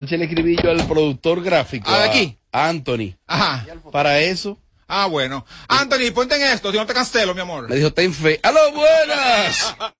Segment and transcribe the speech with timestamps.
[0.00, 1.90] le escribí yo al productor gráfico.
[1.90, 2.38] ¿Ah, de aquí?
[2.52, 3.14] A Anthony.
[3.26, 3.66] Ajá.
[3.92, 4.58] Para eso.
[4.88, 5.44] Ah, bueno.
[5.68, 7.68] Anthony, ponte en esto, si no te cancelo, mi amor.
[7.68, 8.40] Me dijo, ten fe.
[8.42, 9.76] ¡Aló, buenas!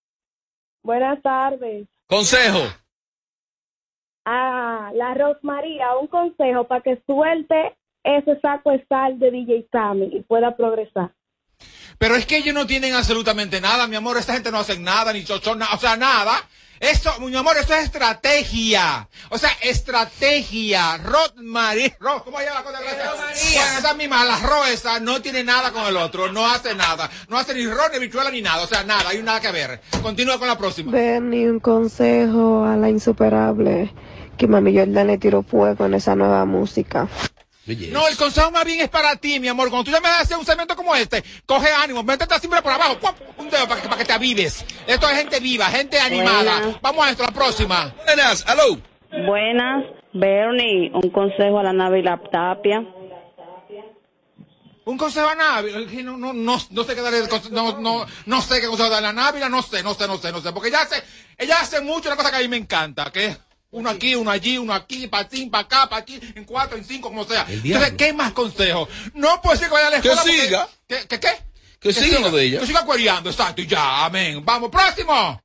[0.82, 1.86] Buenas tardes.
[2.06, 2.60] Consejo.
[4.24, 10.08] Ah, la Rosmaría, un consejo para que suelte ese saco de sal de DJ Sammy
[10.10, 11.12] y pueda progresar.
[11.98, 14.16] Pero es que ellos no tienen absolutamente nada, mi amor.
[14.16, 15.74] Esta gente no hace nada, ni chochón, nada.
[15.74, 16.32] O sea, nada.
[16.80, 19.06] Eso, mi amor, eso es estrategia.
[19.28, 20.96] O sea, estrategia.
[20.96, 21.94] Rod María.
[22.00, 22.78] Ro, ¿Cómo se llama la cosa?
[22.80, 26.32] Bueno, esa misma, la Ro esa, no tiene nada con el otro.
[26.32, 27.10] No hace nada.
[27.28, 28.64] No hace ni ron, ni bichuela, ni nada.
[28.64, 29.10] O sea, nada.
[29.10, 29.82] Hay nada que ver.
[30.02, 30.90] Continúa con la próxima.
[30.90, 33.92] Bernie, un consejo a la insuperable
[34.38, 37.08] que Mami Jordan le tiró fuego en esa nueva música.
[37.66, 39.68] No, el consejo más bien es para ti, mi amor.
[39.70, 42.98] Cuando tú ya me haces un segmento como este, coge ánimo, métete siempre por abajo,
[42.98, 43.12] ¡pum!
[43.38, 44.64] un dedo para que, para que te avives.
[44.86, 46.60] Esto es gente viva, gente animada.
[46.60, 46.80] Buenas.
[46.80, 47.94] Vamos a esto, la próxima.
[48.06, 48.78] Buenas, aló.
[49.26, 52.84] Buenas, Bernie, un consejo a la nave y la tapia.
[54.84, 57.20] Un consejo a Navi, que no, no, no, no sé qué darle
[57.52, 60.32] no, no, no sé qué consejo darle a Navi, no sé, no sé, no sé,
[60.32, 61.00] no sé, porque ella hace,
[61.38, 63.38] ella hace mucho una cosa que a mí me encanta, que es
[63.72, 66.84] uno aquí, uno allí, uno aquí, para ti, para acá, para aquí, en cuatro, en
[66.84, 67.46] cinco, como sea.
[67.48, 68.88] Entonces, ¿qué más consejos?
[69.14, 70.68] No puede ser que vaya a la Que escuela porque- siga.
[70.88, 71.28] ¿Qué, qué, qué?
[71.78, 72.60] Que siga lo de ella.
[72.60, 74.42] Que siga cuereando, exacto, y ya, amén.
[74.44, 75.40] Vamos, próximo.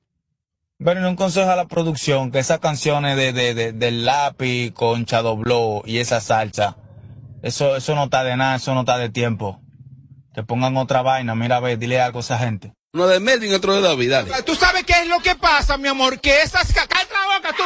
[0.78, 5.06] Bueno, un consejo a la producción, que esas canciones de, de, de- del lápiz con
[5.06, 6.76] Chadobló y esa salsa,
[7.44, 9.62] eso, eso no está de nada, eso no está de tiempo.
[10.34, 12.74] Que pongan otra vaina, mira, a ver, dile algo a esa gente.
[12.92, 14.44] Uno de Melvin, otro de David, dale.
[14.44, 17.64] Tú sabes qué es lo que pasa, mi amor, que esas, cállate la boca tú,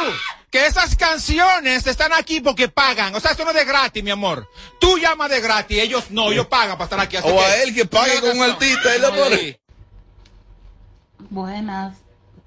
[0.50, 4.10] que esas canciones están aquí porque pagan, o sea, esto no es de gratis, mi
[4.10, 4.48] amor.
[4.80, 7.16] Tú llamas de gratis, ellos no, ellos pagan para estar aquí.
[7.16, 9.36] así O a él que pague con un artista, él pone.
[9.36, 9.56] Sí.
[11.30, 11.96] Buenas,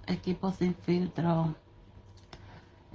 [0.07, 1.55] equipo sin filtro.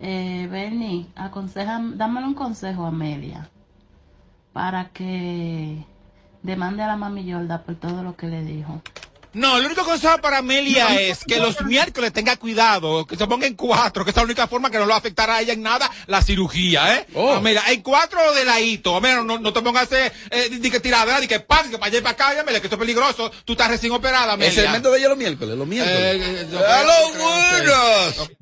[0.01, 3.51] Eh, Bernie, aconseja, dámele un consejo a Amelia
[4.53, 5.85] para que
[6.43, 8.83] demande a la mami Yolda por todo lo que le dijo.
[9.35, 13.47] No, el único consejo para Amelia es que los miércoles tenga cuidado, que se ponga
[13.47, 15.53] en cuatro, que es la única forma que no le va a afectar a ella
[15.53, 17.07] en nada la cirugía, ¿eh?
[17.15, 17.41] Oh.
[17.41, 20.81] Mira, en cuatro de ladito, Amelia, no, no te pongas a hacer, eh, di que
[20.81, 23.31] tiradera, di que pan, que para allá y para acá, Amelia, que esto es peligroso,
[23.45, 24.49] tú estás recién operada, Amelia.
[24.49, 25.99] El segmento de ella los miércoles, los miércoles.
[25.99, 27.79] Eh, eh, ¡Aló, yo creo,
[28.13, 28.39] buenas!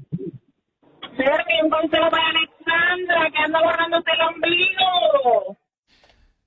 [1.19, 5.56] Bernie, un consejo para Alexandra que anda borrándose el ombligo.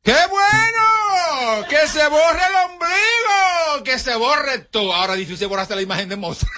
[0.04, 1.68] ¡Qué bueno!
[1.70, 3.84] ¡Que se borre el ombligo!
[3.84, 4.94] ¡Que se borre todo!
[4.94, 6.48] Ahora difícil borrarse la imagen de Moza.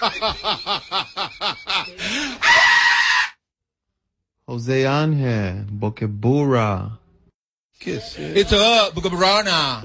[4.46, 6.98] Jose Ángel, Boquebura.
[7.78, 8.38] ¿Qué es eso?
[8.38, 9.82] It's up, Bucabrana.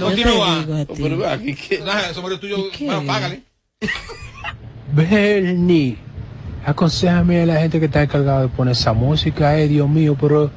[0.00, 0.64] Continúa.
[0.96, 1.80] Pero aquí, ¿qué?
[1.80, 2.56] Nah, Eso murió tuyo.
[2.80, 3.42] Bueno, págale.
[4.92, 5.98] Bernie,
[6.64, 10.50] aconsejame a la gente que está encargada de poner esa música, eh, Dios mío, pero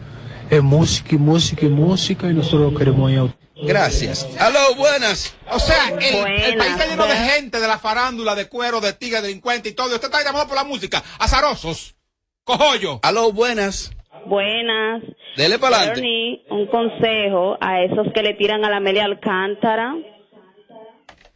[0.50, 3.28] es música y música y música y nosotros lo queremos ir a
[3.63, 4.28] Gracias.
[4.40, 5.35] ¡Aló, buenas!
[5.52, 9.22] O sea, el, país está lleno de gente, de la farándula, de cuero, de tigres,
[9.24, 9.96] de delincuentes y todo.
[9.96, 11.03] Usted está llamado por la música.
[11.18, 11.96] Azarosos.
[12.44, 13.00] Cojollo.
[13.02, 13.91] ¡Aló, buenas!
[14.25, 15.03] Buenas,
[15.38, 16.44] Dele para adelante.
[16.50, 19.96] Un consejo a esos que le tiran a la Amelia Alcántara.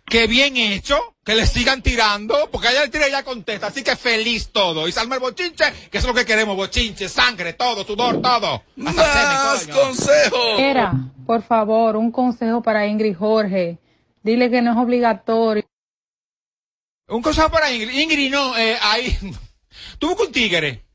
[0.06, 1.11] Qué bien hecho.
[1.24, 2.50] Que le sigan tirando.
[2.52, 3.68] Porque ella le tira y ella contesta.
[3.68, 4.88] Así que feliz todo.
[4.88, 5.66] Y salma el bochinche.
[5.92, 6.56] Que eso es lo que queremos.
[6.56, 8.64] Bochinche, sangre, todo, sudor, todo.
[8.86, 10.60] Hasta ¡Más consejos!
[10.60, 10.94] Era,
[11.26, 13.78] por favor, un consejo para Ingrid Jorge.
[14.24, 15.64] Dile que no es obligatorio.
[17.08, 18.00] Un consejo para Ingrid.
[18.00, 19.18] Ingrid, no, eh, ahí.
[20.00, 20.86] Tuvo con un tigre.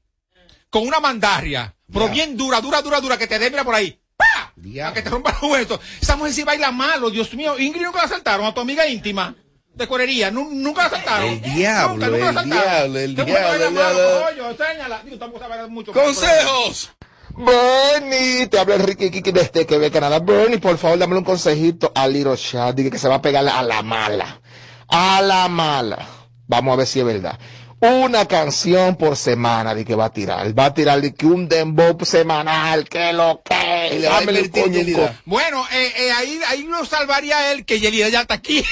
[0.71, 1.73] Con una mandaria.
[1.93, 3.17] Pero bien dura, dura, dura, dura.
[3.17, 3.99] Que te dé, mira por ahí.
[4.17, 4.53] ¡Pah!
[4.85, 5.79] A que te rompa los huesos.
[6.01, 7.59] Esa mujer sí baila malo, Dios mío.
[7.59, 9.35] Ingrid nunca la asaltaron a tu amiga íntima.
[9.77, 10.31] De cuerería.
[10.31, 11.29] Nu- nunca la asaltaron.
[11.29, 15.93] El diablo, Nunca, nunca el diablo, el diablo, el.
[15.93, 16.91] ¡Consejos!
[17.39, 20.19] Bernie, te habla Enrique Kiki desde Quebec, Canadá.
[20.21, 22.75] Bernie, por favor, dame un consejito a Little Shad.
[22.75, 24.41] Dile que se va a pegar a la mala.
[24.89, 25.99] A la mala.
[26.47, 27.39] Vamos a ver si es verdad.
[27.79, 30.59] Una canción por semana de que va a tirar.
[30.59, 33.99] Va a tirar de que un dembow semanal, que lo que.
[34.01, 38.33] Le va a Bueno, eh, eh, ahí, ahí lo salvaría él, que Yelida ya está
[38.33, 38.65] aquí.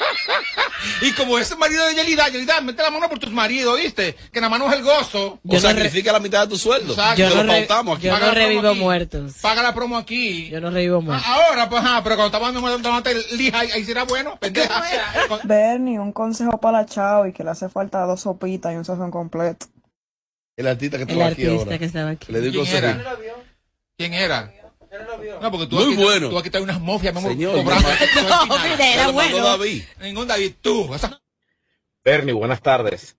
[1.02, 4.16] y como es el marido de Yelida, Yelida, mete la mano por tus maridos, ¿viste?
[4.32, 5.38] Que nada más no es el gozo.
[5.46, 6.94] O sacrifica la mitad de tu sueldo.
[6.94, 7.22] Exacto.
[7.22, 8.08] Yo Yo lo no pautamos aquí.
[8.08, 8.80] yo revivo aquí.
[8.80, 9.34] muertos.
[9.40, 10.48] Paga la promo aquí.
[10.48, 11.00] Yo no revivo.
[11.10, 14.82] Ah, Ahora, pues, ah, pero cuando estamos en tomate lija, ahí, será bueno, pendeja.
[15.44, 18.84] Bernie, un consejo para la Chao y que le hace falta dos sopitas y un
[18.84, 19.66] sazón completo.
[20.56, 21.78] El artista que El estaba aquí artista ahora.
[21.78, 22.32] que estaba aquí.
[22.32, 22.92] Le digo ¿Quién era?
[23.04, 23.42] consejo.
[23.98, 24.52] ¿Quién era?
[25.42, 26.30] No, porque tú Muy aquí, bueno.
[26.30, 27.88] tú aquí traes unas mofias, mi amor, Señor, cobrando.
[28.48, 29.38] no, era bueno.
[29.44, 29.82] David.
[30.00, 30.88] Ningún David, tú.
[32.04, 33.16] Bernie, buenas tardes.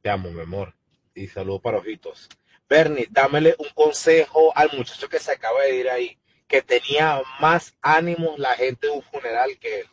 [0.00, 0.74] Te amo, mi amor.
[1.14, 2.28] Y saludos para Ojitos.
[2.68, 7.74] Bernie, dámele un consejo al muchacho que se acaba de ir ahí, que tenía más
[7.82, 9.86] ánimos la gente de un funeral que él.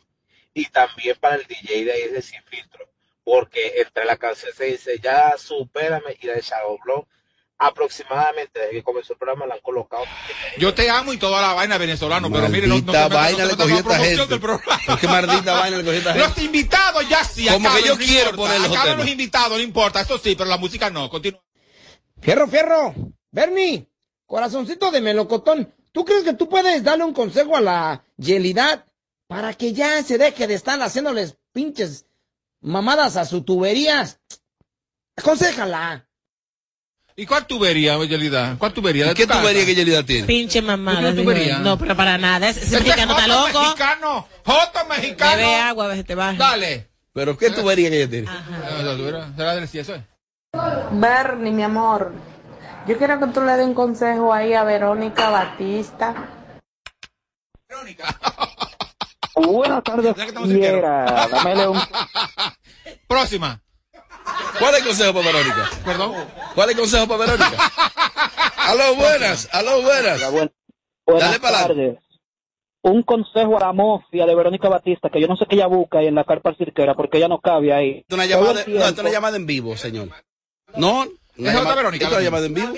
[0.54, 2.88] Y también para el DJ de ahí de Sin Filtro,
[3.26, 7.06] porque entre la canción se dice, ya supérame, y la de Shadow Blow,
[7.58, 10.04] aproximadamente desde que comenzó el programa la han colocado.
[10.58, 13.58] Yo te amo y toda la vaina venezolano, pero mire, no, no vaina no le
[13.58, 14.28] cogió esta gente.
[14.28, 14.82] del programa.
[14.86, 16.28] ¿Por qué maldita vaina le cogió esta gente?
[16.28, 17.48] Los invitados ya sí.
[17.48, 18.36] Como que yo no quiero importa.
[18.54, 18.98] poner los Acaben temas.
[19.06, 20.02] los invitados, no importa.
[20.02, 21.10] Eso sí, pero la música no.
[21.10, 21.42] Continúa.
[22.22, 22.94] Fierro, fierro.
[23.32, 23.88] Bernie,
[24.26, 25.74] corazoncito de melocotón.
[25.92, 28.86] ¿Tú crees que tú puedes darle un consejo a la Yelidad
[29.28, 32.05] para que ya se deje de estar haciéndoles pinches
[32.66, 34.20] mamadas a sus tuberías?
[35.16, 36.08] Aconsejala.
[37.18, 38.58] ¿Y cuál tubería, Yelida?
[38.60, 39.06] ¿Cuál tubería?
[39.08, 40.28] ¿De ¿Qué tubería que Yelida tiene?
[40.28, 41.16] Pinche ¿Tú mamada.
[41.16, 41.60] tubería?
[41.60, 42.50] No, pero para nada.
[42.50, 43.62] Ese, Este es mexicano está loco.
[43.62, 44.28] mexicano.
[44.46, 45.38] Joto mexicano.
[45.38, 46.38] Bebe agua, veces te baja.
[46.38, 46.90] Dale.
[47.14, 48.28] ¿Pero qué tubería que ella tiene?
[48.98, 49.32] Tubería.
[49.38, 50.02] ¿Será del eso es?
[50.92, 52.14] Bernie, mi amor,
[52.88, 56.14] yo quiero que tú le des un consejo ahí a Verónica Batista.
[59.36, 60.16] Buenas tardes,
[60.48, 61.28] fiera.
[61.30, 61.80] Dámele un...
[63.08, 63.62] Próxima.
[64.60, 65.70] ¿Cuál es el consejo para Verónica?
[65.84, 66.14] Perdón.
[66.56, 67.58] ¿Cuál es el consejo para Verónica?
[68.58, 70.32] aló, buenas, aló, buenas.
[70.32, 70.52] Buenas
[71.06, 71.98] Dale para tardes.
[72.82, 76.00] Un consejo a la mafia de Verónica Batista, que yo no sé qué ella busca
[76.00, 78.06] ahí en la carpa cirquera, porque ella no cabe ahí.
[78.12, 78.84] Una llamada, no, tiempo.
[78.84, 80.10] esto es una llamada en vivo, señor.
[80.76, 81.06] No,
[81.38, 82.74] una Es otra Verónica, Esto es una la llamada en vivo.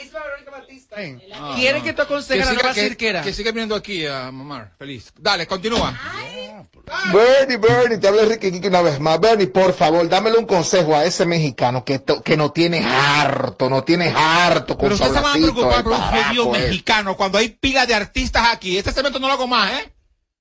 [1.33, 1.86] Ah, ¿Quiere no.
[1.86, 3.21] que tú aconsejes a la nueva cirquera?
[3.21, 4.74] Que siga viniendo aquí a mamar.
[4.80, 5.12] Feliz.
[5.18, 5.94] Dale, continúa.
[7.13, 9.19] Bernie, Bernie, te habla Enrique Quique una vez más.
[9.19, 13.69] Bernie, por favor, dámele un consejo a ese mexicano que, to- que no tiene harto,
[13.69, 16.56] no tiene harto con Pero su usted se va a preocupar el por un baraco,
[16.56, 16.59] eh.
[16.59, 18.77] mexicano cuando hay pila de artistas aquí.
[18.77, 19.94] Este segmento no lo hago más, ¿eh?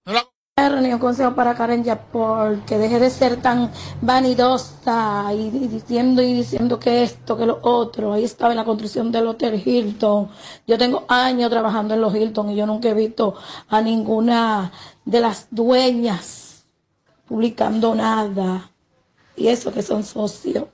[0.05, 0.36] No lo hago.
[0.59, 3.71] Bernie, un consejo para Karen Yapor, que deje de ser tan
[4.01, 8.15] vanidosa y, y diciendo y diciendo que esto, que lo otro.
[8.15, 10.31] Ahí estaba en la construcción del Hotel Hilton.
[10.67, 13.35] Yo tengo años trabajando en los Hilton y yo nunca he visto
[13.69, 14.73] a ninguna
[15.05, 16.65] de las dueñas
[17.29, 18.71] publicando nada.
[19.37, 20.65] Y eso que son socios.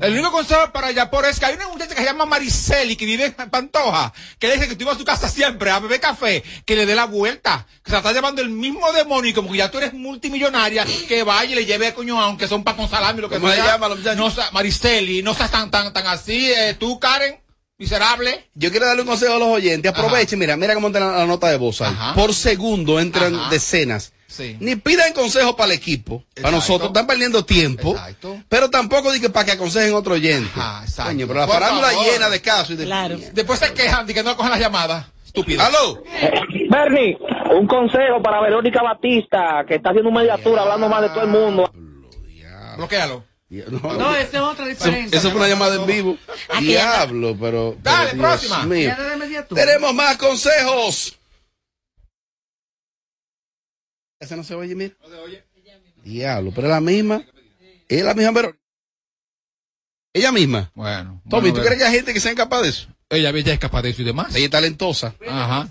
[0.00, 3.04] El único consejo para Yapor es que hay una muchacha que se llama Mariceli que
[3.04, 6.00] vive en Pantoja, que le dice que tú ibas a su casa siempre a beber
[6.00, 9.34] café, que le dé la vuelta, que se la está llevando el mismo demonio y
[9.34, 12.76] como que ya tú eres multimillonaria, que vaya y le lleve coño, aunque son pan
[12.76, 13.66] con salami, lo que ¿Cómo se sea.
[13.66, 14.14] llama la?
[14.14, 17.40] No sea- Mariceli, no seas tan, tan, tan así, eh, tú, Karen,
[17.78, 18.48] miserable.
[18.54, 19.90] Yo quiero darle un consejo a los oyentes.
[19.90, 21.92] Aprovechen, mira, mira cómo está la, la nota de voz ahí.
[22.14, 23.50] Por segundo entran Ajá.
[23.50, 24.12] decenas.
[24.32, 24.56] Sí.
[24.60, 26.24] Ni pidan consejo para el equipo.
[26.34, 27.94] Para nosotros están perdiendo tiempo.
[28.48, 30.50] Pero tampoco diga para que aconsejen otro oyente.
[30.96, 32.06] Coño, pero la Por farándula favor.
[32.06, 33.18] llena de casos y de Claro.
[33.34, 35.06] Después se quejan de que no cogen las llamadas.
[35.26, 35.62] Estúpido.
[35.62, 36.02] ¡Aló!
[36.70, 37.18] Bernie,
[37.54, 41.28] un consejo para Verónica Batista, que está haciendo un mediatura hablando más de todo el
[41.28, 41.70] mundo.
[42.76, 43.24] Bloquéalo.
[43.50, 45.18] No, esa es otra diferencia.
[45.18, 46.16] eso fue una llamada en vivo.
[46.58, 47.76] Diablo, pero.
[47.82, 48.66] Dale, pero próxima.
[49.54, 51.18] Tenemos más consejos.
[54.22, 54.94] Ese no se oye, mira.
[56.04, 57.24] Diablo, pero es la misma.
[57.88, 58.62] Es la misma Verónica.
[60.12, 60.70] Ella misma.
[60.76, 61.20] Bueno.
[61.28, 62.88] Tommy, bueno, ¿tú crees que hay gente que sea capaz de eso?
[63.10, 64.32] Ella ella es capaz de eso y demás.
[64.36, 65.16] Ella es talentosa.
[65.28, 65.68] Ajá.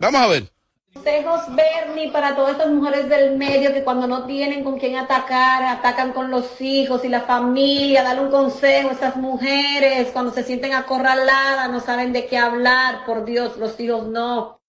[0.00, 0.50] Vamos a ver.
[0.94, 5.62] Consejos, Bernie, para todas estas mujeres del medio que cuando no tienen con quién atacar,
[5.62, 8.02] atacan con los hijos y la familia.
[8.02, 13.04] Dale un consejo a esas mujeres cuando se sienten acorraladas, no saben de qué hablar.
[13.04, 14.62] Por Dios, los hijos no.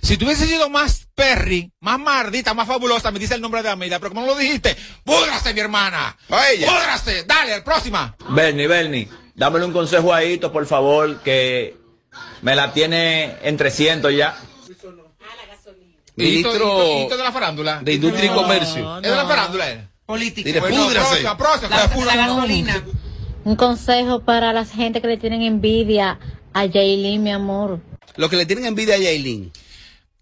[0.00, 3.68] Si tú hubieses sido más perry, más mardita, más fabulosa, me dice el nombre de
[3.70, 6.16] Amelia, pero como no lo dijiste, ¡púdrase, mi hermana!
[6.28, 7.24] ¡Púdrase!
[7.24, 8.16] Dale, próxima.
[8.30, 11.76] Bernie, Bernie, dámele un consejo a Hito, por favor, que
[12.42, 14.36] me la tiene en 300 ya.
[14.68, 14.94] Hito-
[16.16, 17.80] Ministro Hito- Hito de la farándula.
[17.82, 18.96] de Industria y Comercio.
[18.98, 19.88] ¿Es de la farándula él?
[20.06, 20.46] Política.
[20.46, 21.06] Dile, Bueno, púdrase.
[21.08, 22.84] próxima, próxima, La, gasolina.
[23.44, 26.18] Un consejo para la gente que le tienen envidia
[26.52, 27.80] a Jaylin, mi amor.
[28.16, 29.50] Lo que le tienen envidia a Yailin.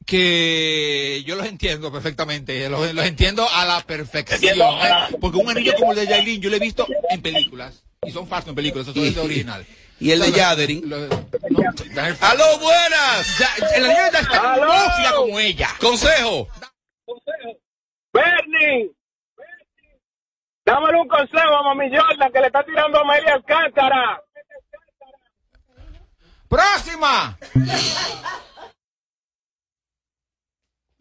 [0.06, 5.16] Que yo los entiendo perfectamente, los, los entiendo a la perfección, ¿eh?
[5.21, 8.26] porque un anillo como el de Yailin yo lo he visto en películas, y son
[8.26, 9.64] falsos en películas, eso es original.
[10.00, 10.88] Y el de Yaderin.
[10.88, 13.38] no, ¡Aló, buenas!
[13.38, 15.68] ya- el anillo ya está como ella.
[15.78, 16.49] Consejo.
[18.12, 18.90] Bernie,
[20.64, 24.21] dámele un consejo a Mami Jordan que le está tirando a Amelia Alcántara.
[26.49, 27.38] Próxima.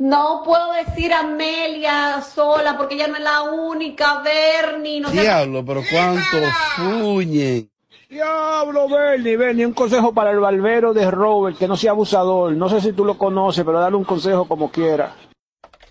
[0.01, 4.99] No puedo decir Amelia sola porque ella no es la única, Bernie.
[4.99, 6.37] No Diablo, pero cuánto
[6.75, 7.69] fuñen.
[8.09, 12.53] Diablo, Bernie, Bernie, un consejo para el barbero de Robert, que no sea abusador.
[12.53, 15.15] No sé si tú lo conoces, pero dale un consejo como quiera.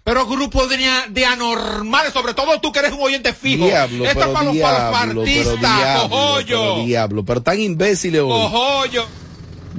[0.03, 0.79] Pero grupo de,
[1.11, 3.65] de anormales, sobre todo tú que eres un oyente fijo.
[3.65, 7.43] Diablo, Esto pero es para los, diablo, para los pero artistas, diablo, pero diablo, pero
[7.45, 8.29] tan imbéciles hoy.
[8.29, 9.07] Cojollo.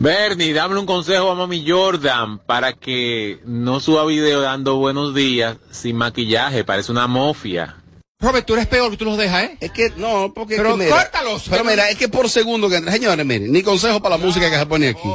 [0.02, 5.58] Bernie, dame un consejo a mami Jordan para que no suba video dando buenos días
[5.70, 7.76] sin maquillaje, parece una mofia.
[8.20, 9.58] Robert, tú eres peor que tú los dejas, ¿eh?
[9.60, 11.44] Es que no, porque Pero es que, mira, córtalos.
[11.48, 14.58] Pero mira, es que por segundo que señores, miren, ni consejo para la música que
[14.58, 15.08] se pone aquí.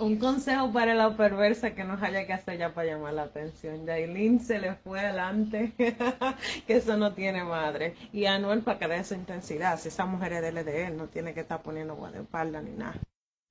[0.00, 3.84] Un consejo para la perversa que no haya que hacer ya para llamar la atención.
[3.86, 5.72] Yailin se le fue adelante,
[6.66, 7.94] que eso no tiene madre.
[8.12, 9.78] Y Anuel para que dé su intensidad.
[9.78, 12.62] Si esa mujer es de él, es de él, no tiene que estar poniendo guardaespaldas
[12.64, 12.94] ni nada.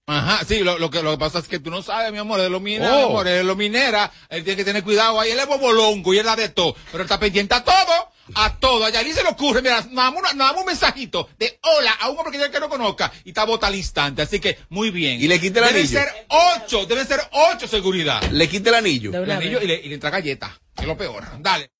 [0.07, 2.41] Ajá, sí, lo, lo que, lo que pasa es que tú no sabes, mi amor,
[2.41, 2.97] de lo minera, Oh.
[2.97, 6.17] mi amor, de lo minera, él tiene que tener cuidado ahí, él es bobolongo y
[6.17, 9.23] él da de todo, pero él está pendiente a todo, a todo, a Yailin se
[9.23, 12.31] le ocurre, mira, nada más, una- nada más un mensajito de hola a un hombre
[12.37, 15.19] que yo que no conozca y está bota al instante, así que muy bien.
[15.21, 15.99] Y le quita el Deben anillo.
[15.99, 17.19] ser ocho, deben ser
[17.53, 18.21] ocho seguridad.
[18.31, 19.11] Le quita el anillo.
[19.13, 21.71] El anillo y le, y le entra galleta, que es lo peor, dale.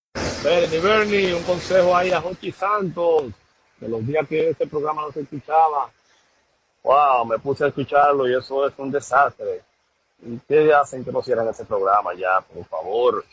[0.44, 3.26] Bernie, Bernie, un consejo ahí a Jochi Santos,
[3.80, 5.90] de los días que este programa no se escuchaba.
[6.84, 9.62] Wow, me puse a escucharlo y eso es un desastre.
[10.26, 13.26] ¿Y ¿Qué hacen que no cierren ese programa ya, por favor?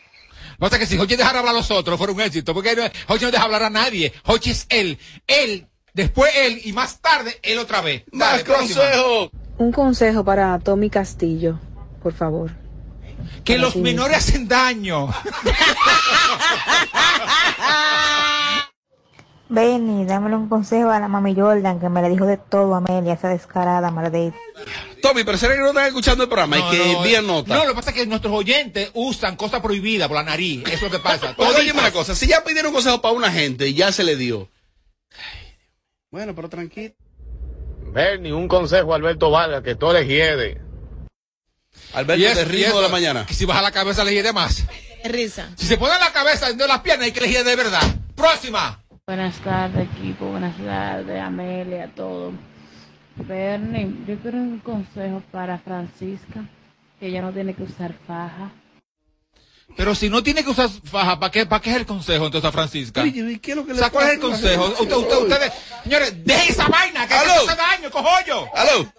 [0.58, 3.30] Pasa que si Hochi dejara hablar a los otros, fuera un éxito, porque Hochi no
[3.30, 7.80] deja hablar a nadie, Hochi es él, él, después él y más tarde él otra
[7.80, 8.04] vez.
[8.12, 8.82] Dale, próxima.
[9.58, 11.58] Un consejo para Tommy Castillo,
[12.02, 12.50] por favor.
[13.44, 13.80] Que Para los ti.
[13.80, 15.08] menores hacen daño.
[19.48, 22.78] Benny, dámele un consejo a la mami Jordan que me le dijo de todo a
[22.78, 24.36] Amelia, esa descarada maldita.
[25.08, 27.54] Tommy, pero será que no están escuchando el programa No, y que no, envían nota.
[27.54, 30.62] No, lo que pasa es que nuestros oyentes usan cosas prohibidas por la nariz.
[30.66, 31.34] Eso es lo que pasa.
[31.36, 34.16] Pues, oye, una cosa, si ya pidieron consejo para una gente y ya se le
[34.16, 34.48] dio.
[36.10, 36.94] Bueno, pero tranquilo.
[37.92, 40.60] Bernie, un consejo a Alberto Vargas, que todo le hiede.
[41.92, 43.26] Alberto, Y eso- de y de la mañana.
[43.26, 44.64] Que si baja la cabeza le de más.
[45.04, 45.50] Risa.
[45.56, 47.82] Si se pone la cabeza y no las piernas hay que elegir de verdad.
[48.14, 48.82] Próxima.
[49.06, 50.26] Buenas tardes, equipo.
[50.26, 52.32] Buenas tardes, Amelia, todo.
[53.16, 56.44] Bernie, yo quiero un consejo para Francisca,
[57.00, 58.50] que ella no tiene que usar faja.
[59.76, 62.49] Pero si no tiene que usar faja, ¿para qué, para qué es el consejo entonces
[62.49, 63.02] a Francisca?
[63.02, 64.64] Oye, ¿y qué es lo que O le sea, ¿cuál es el consejo?
[64.66, 67.32] Usted- usted- ustedes, señores, dejen esa vaina, que ¡Aló!
[67.32, 68.46] hace daño, cojollo.
[68.54, 68.92] Aló.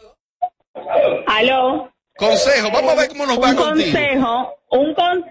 [1.28, 1.94] Aló.
[2.18, 3.92] Consejo, vamos a ver cómo nos va un contigo.
[3.92, 5.26] consejo, un con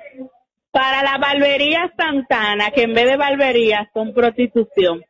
[0.70, 5.02] para la barbería Santana, que en vez de barbería son prostitución.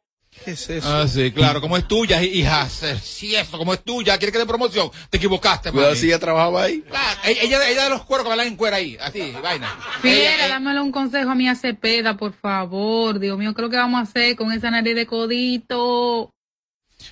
[0.45, 0.87] ¿Qué es eso?
[0.89, 2.69] Ah, sí, claro, como es tuya, hija.
[2.69, 4.91] Si eso, como es tuya, quiere que dé promoción.
[5.11, 6.83] Te equivocaste, Cuidado si ella trabajaba ahí.
[6.83, 9.77] Claro, ella, ella, ella de los cueros que bailan en cuera ahí, así, vaina.
[10.03, 13.19] Fiera, dámelo un consejo a mi Cepeda, por favor.
[13.19, 16.31] Dios mío, ¿qué es lo que vamos a hacer con esa nariz de codito?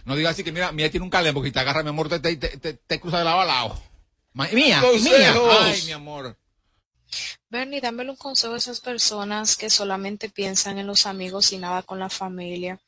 [0.05, 2.21] No digas así que mira, mía tiene un calem porque te agarra, mi amor, te,
[2.21, 3.83] te, te, te- te cruza de lado a lado.
[4.33, 4.81] Ma- Mía, mía.
[4.81, 5.57] Consejos.
[5.61, 6.37] Ay, mi amor.
[7.49, 11.83] Bernie, dámele un consejo a esas personas que solamente piensan en los amigos y nada
[11.83, 12.81] con la familia.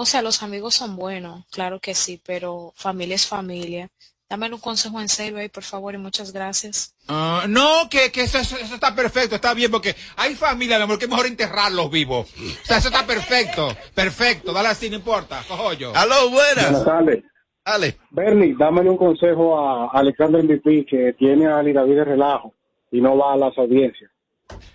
[0.00, 3.88] O sea, los amigos son buenos, claro que sí, pero familia es familia.
[4.30, 6.94] Dámele un consejo en serio ahí, por favor, y muchas gracias.
[7.08, 10.84] Ah, no, que, que eso, eso, eso está perfecto, está bien, porque hay familia, mi
[10.84, 12.28] amor, que es mejor enterrarlos vivos.
[12.32, 15.92] O sea, eso está perfecto, perfecto, dale así, no importa, cojollo.
[15.96, 16.84] Aló, buenas.
[16.84, 17.24] tardes.
[17.64, 17.98] Dale.
[18.10, 22.54] Bernie, dámele un consejo a Alexander MVP, que tiene a Ali David de relajo
[22.92, 24.12] y no va a las audiencias.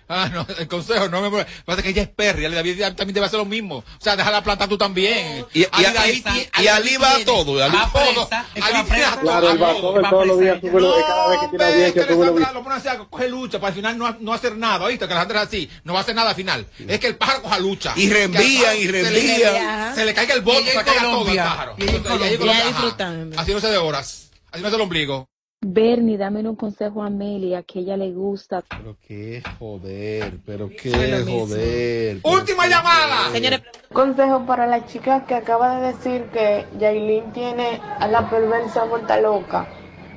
[0.06, 3.26] Ah, no, el consejo, no me pasa que ella es perra, y David también debe
[3.26, 3.78] hacer lo mismo.
[3.78, 5.44] O sea, déjala plantar tú también.
[5.54, 6.22] Y, y, Ali
[6.56, 7.64] y- y- Ali va a todo.
[7.64, 8.28] Ali, a todo.
[8.62, 11.28] Ali tiene a Claro, él va a todo, él todos los días sube lo- cada
[11.28, 13.98] vez que tiene audiencia, sube lo lo, pone así a coger lucha para al final
[13.98, 15.08] no, no hacer nada, ¿oíste?
[15.08, 16.66] Que la gente es así, no va a hacer nada al final.
[16.86, 17.94] Es que el pájaro coja lucha.
[17.96, 19.94] Y reenvían, y reenvían.
[19.94, 21.74] Se le, se caiga el ella se le caiga todo al pájaro.
[21.78, 23.40] Y disfrutando.
[23.40, 24.30] Así no se de horas.
[24.52, 25.28] Así no es el ombligo.
[25.64, 28.62] Bernie, dame un consejo a Amelia, que ella le gusta.
[28.68, 31.46] Pero qué joder, pero qué mismo.
[31.46, 32.18] joder.
[32.22, 33.30] Última llamada.
[33.32, 38.84] Señores, Consejo para la chica que acaba de decir que Yailin tiene a la perversa
[38.84, 39.66] vuelta loca.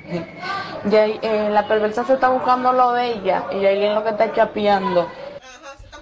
[0.89, 5.09] Eh, la perversa se está buscando lo de ella y Yailin lo que está chapeando.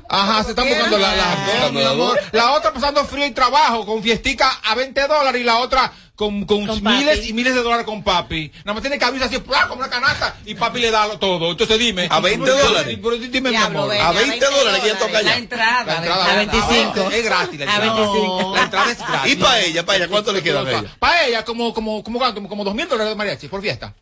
[0.08, 2.20] Ajá, se están buscando la, las dos, mi amor.
[2.32, 6.46] La otra pasando frío y trabajo, con fiestica a 20 dólares y la otra con,
[6.46, 7.30] con, Con miles papi.
[7.30, 8.50] y miles de dólares con papi.
[8.64, 9.68] Nada más tiene que abrirse así, ¡plá!
[9.68, 11.52] como una canasta y papi le da todo.
[11.52, 12.08] Entonces dime.
[12.10, 13.00] ¿A 20 pero- dólares?
[13.04, 13.90] pero dime, mi amor.
[13.90, 15.38] Bella, A 20 dólares que ella toca La allá.
[15.38, 15.84] entrada.
[15.86, 17.12] La entrada a 25.
[17.12, 17.60] Es gratis.
[17.60, 17.96] La A entrada.
[17.96, 18.56] 25.
[18.56, 19.34] La entrada es gratis.
[19.34, 20.96] Y para ella, para ella, ¿cuánto le queda a ella?
[21.00, 23.94] Para ella, como, como, como, como, como dos mil dólares de mariachi por fiesta.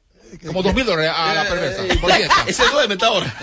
[0.46, 2.36] Como dos mil dólares a la perversa por fiesta.
[2.48, 3.36] Ese duerme esta hora.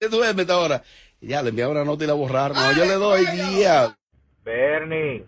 [0.00, 0.82] Ese duerme esta hora.
[1.20, 2.56] Ya, le enviaron una nota y la borraron.
[2.56, 3.96] No, yo le doy día.
[4.44, 5.24] Bernie,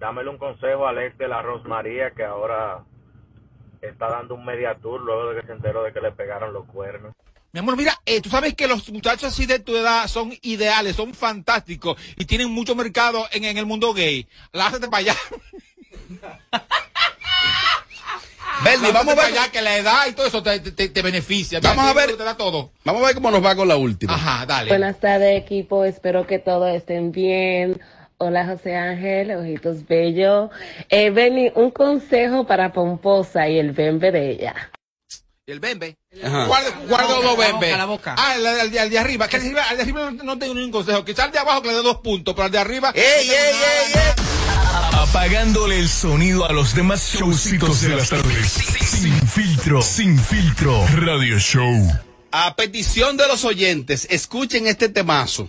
[0.00, 2.82] dámele un consejo a Alex de la Rosmaría, que ahora
[3.82, 6.66] está dando un media tour luego de que se enteró de que le pegaron los
[6.66, 7.14] cuernos.
[7.52, 10.96] Mi amor, mira, eh, tú sabes que los muchachos así de tu edad son ideales,
[10.96, 14.26] son fantásticos y tienen mucho mercado en, en el mundo gay.
[14.52, 15.16] Lázate para allá.
[18.64, 19.38] Bernie, vamos a para ver.
[19.38, 21.60] allá que la edad y todo eso te, te, te beneficia.
[21.60, 22.16] Vamos a ver.
[22.16, 22.72] Te da todo.
[22.84, 24.14] Vamos a ver cómo nos va con la última.
[24.14, 24.68] Ajá, dale.
[24.68, 25.84] Buenas tardes, equipo.
[25.84, 27.80] Espero que todos estén bien.
[28.22, 30.50] Hola, José Ángel, ojitos bello.
[30.90, 34.54] Eh, Benny, un consejo para Pomposa y el bembe de ella.
[35.46, 35.96] ¿Y el bembe?
[36.20, 38.14] Guarda los dos la boca, la boca.
[38.18, 39.26] Ah, el, el, el de arriba.
[39.26, 41.02] Que el de arriba, el de arriba no, no tengo ningún consejo.
[41.02, 42.92] Quizás el de abajo que le dé dos puntos, pero el de arriba.
[42.94, 44.24] ¡Ey, ey, ey, ey!
[44.92, 48.52] Apagándole el sonido a los demás showcitos de las tardes.
[48.52, 50.86] Sin filtro, sin filtro.
[50.94, 51.90] Radio Show.
[52.32, 55.48] A petición de los oyentes, escuchen este temazo.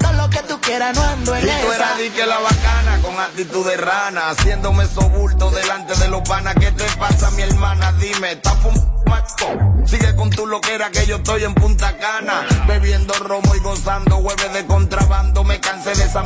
[0.61, 4.29] quieras, no ando en Y tú eras di que la bacana con actitud de rana,
[4.29, 6.55] haciéndome sobulto delante de los panas.
[6.55, 7.91] ¿Qué te pasa, mi hermana?
[7.93, 8.91] Dime, ¿estás fumando?
[9.85, 14.53] Sigue con tu loquera que yo estoy en Punta Cana, bebiendo romo y gozando hueves
[14.53, 15.43] de contrabando.
[15.43, 16.23] Me cansé de esa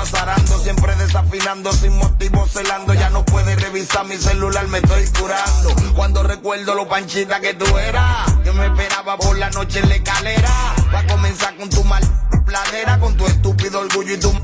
[0.00, 2.94] azarando, siempre desafinando, sin motivo celando.
[2.94, 5.74] Ya no puedes revisar mi celular, me estoy curando.
[5.96, 9.96] Cuando recuerdo lo panchita que tú eras, que me esperaba por la noche en la
[9.96, 10.50] escalera.
[10.94, 12.02] Va a comenzar con tu mal
[12.48, 14.40] pladera, con tu estúpido orgullo y tu m-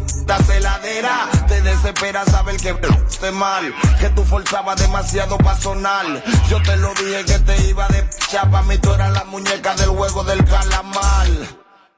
[0.46, 1.28] celadera.
[1.49, 2.76] Te desespera saber que
[3.11, 6.06] esté mal, que tú forzabas demasiado para sonar.
[6.49, 9.88] Yo te lo dije que te iba de chapa, mí tú eras la muñeca del
[9.88, 11.26] juego del calamar.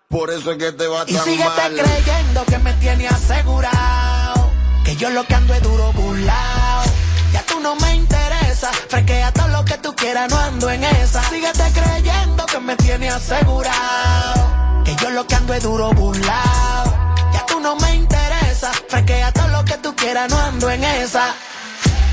[0.08, 1.74] Por eso es que te va Y tan síguete mal.
[1.76, 4.50] creyendo que me tiene asegurado.
[4.84, 6.84] Que yo lo que ando es duro burlao.
[7.32, 8.70] Ya tú no me interesa.
[8.88, 11.22] Fresquea todo lo que tú quieras, no ando en esa.
[11.28, 14.55] Síguete creyendo que me tiene asegurado.
[14.86, 16.84] Que yo lo que ando es duro burlao.
[17.32, 18.70] Ya tú no me interesa.
[18.88, 21.34] Fresquea todo lo que tú quieras, no ando en esa.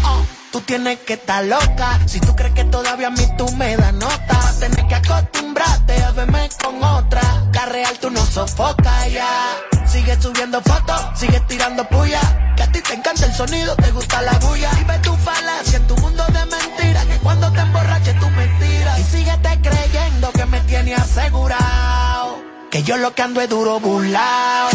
[0.03, 1.99] Oh, Tú tienes que estar loca.
[2.05, 4.95] Si tú crees que todavía a mí tú me das nota, vas a tener que
[4.95, 7.21] acostumbrarte a verme con otra.
[7.53, 9.55] La real tú no sofocas ya.
[9.88, 12.21] Sigue subiendo fotos, sigue tirando puya.
[12.55, 14.69] Que a ti te encanta el sonido, te gusta la bulla.
[14.79, 17.05] Y ve tu falacia en tu mundo de mentiras.
[17.05, 18.99] Que cuando te emborraches tú mentiras.
[18.99, 22.42] Y síguete creyendo que me tiene asegurado.
[22.73, 24.69] Que yo lo que ando es duro burlao.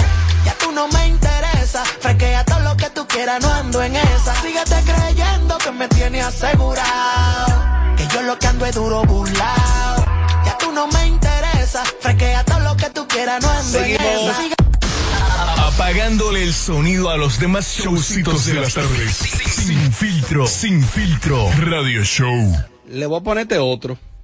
[0.44, 1.82] Ya tú no me interesa.
[1.84, 4.40] Fresquea todo lo que tú quieras, no ando en esa.
[4.40, 7.96] Síguete creyendo que me tiene asegurado.
[7.96, 10.04] Que yo lo que ando es duro burlao.
[10.46, 11.82] Ya tú no me interesa.
[12.00, 15.66] Fresquea todo lo que tú quieras, no ando en esa.
[15.66, 19.16] Apagándole el sonido a los demás showcitos de las tardes.
[19.16, 21.50] Sin filtro, sin filtro.
[21.58, 22.64] Radio Show.
[22.86, 23.98] Le voy a ponerte otro.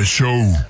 [0.00, 0.69] Radio Show.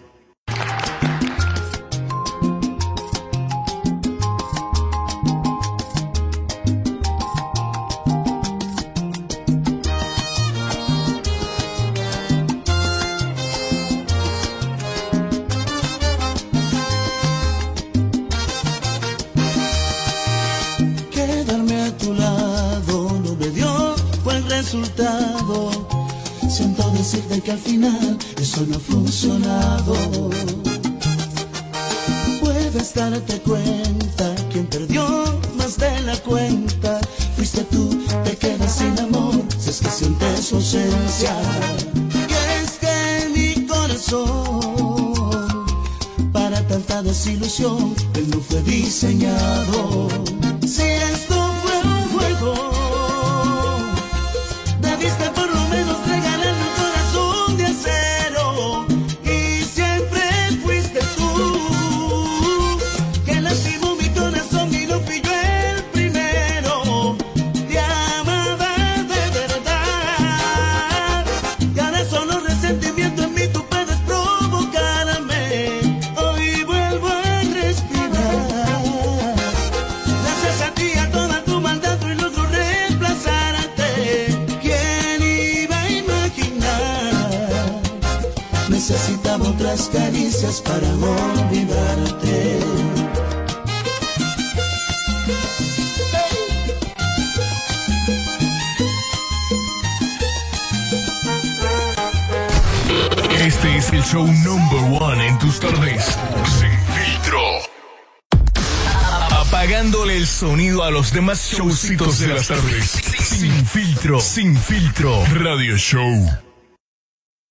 [112.21, 112.91] De las tardes.
[112.91, 115.25] Sin filtro, sin filtro.
[115.27, 116.31] Radio Show.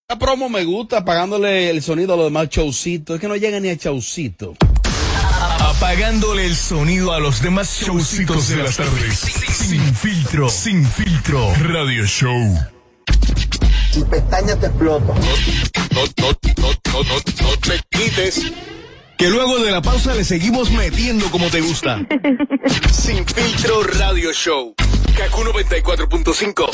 [0.08, 3.16] La promo me gusta, pagándole el sonido a los demás showcitos.
[3.16, 4.56] Es que no llega ni a showcito.
[5.60, 9.20] Apagándole el sonido a los demás showcitos de las tardes.
[9.20, 11.52] Sin filtro, sin filtro.
[11.56, 12.58] Radio Show.
[13.92, 15.14] Si pestaña te exploto.
[15.14, 18.52] No, no, no, no, no, no te quites.
[19.20, 22.00] Que luego de la pausa le seguimos metiendo como te gusta.
[22.90, 24.74] Sin filtro Radio Show.
[25.18, 26.70] Kaku 94.5.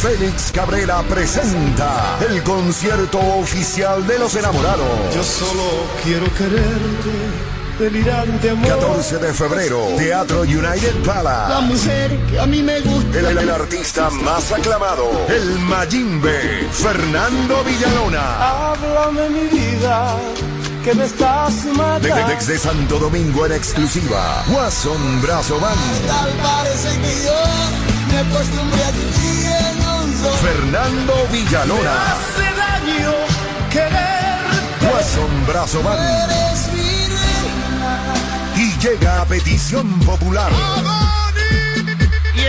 [0.00, 5.14] Félix Cabrera presenta el concierto oficial de los enamorados.
[5.14, 5.62] Yo solo
[6.02, 7.12] quiero quererte,
[7.78, 8.68] delirante amor.
[8.68, 11.66] 14 de febrero, Teatro United La Palace.
[11.66, 13.18] mujer que a mí me gusta.
[13.18, 18.70] El, el artista más aclamado, el Mayimbe, Fernando Villalona.
[18.72, 20.16] Háblame mi vida,
[20.82, 22.28] que me estás De- matando.
[22.28, 25.78] Desde Santo Domingo en exclusiva, Watson Brazo Band.
[26.06, 27.32] Tal parece que yo
[28.10, 29.00] me acostumbré a ti
[29.46, 30.36] en solo.
[30.38, 31.94] Fernando Villalona.
[32.12, 33.12] Hace daño
[33.70, 34.92] querer.
[34.92, 36.00] Watson Brazo Band.
[36.00, 38.14] Eres mi reina.
[38.56, 40.50] Y llega a petición popular.
[40.52, 41.21] Y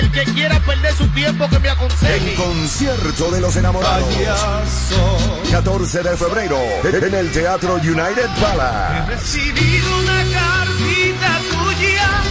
[0.03, 2.31] el que quiera perder su tiempo que me aconseje.
[2.31, 4.07] El concierto de los enamorados.
[5.51, 9.11] 14 de febrero en el Teatro United Palace.
[9.11, 12.23] Recibido una cartita tuya.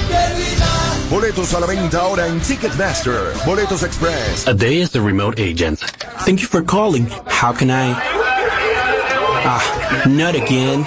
[1.10, 4.48] Boletos a la venta ahora en Ticketmaster, Boletos Express.
[4.48, 5.80] A day as the remote agent.
[6.24, 7.06] Thank you for calling.
[7.26, 7.94] How can I?
[9.44, 10.86] Ah, not again.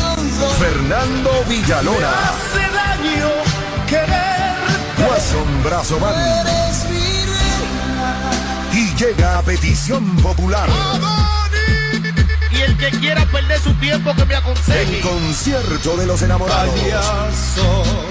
[0.59, 2.11] Fernando Villalona.
[2.29, 3.29] Hace daño
[3.87, 5.09] querer.
[5.09, 6.47] Watson Brazo Band.
[8.73, 10.69] Y llega a petición popular.
[12.51, 14.97] Y el que quiera perder su tiempo que me aconseje.
[14.97, 16.75] El concierto de los enamorados.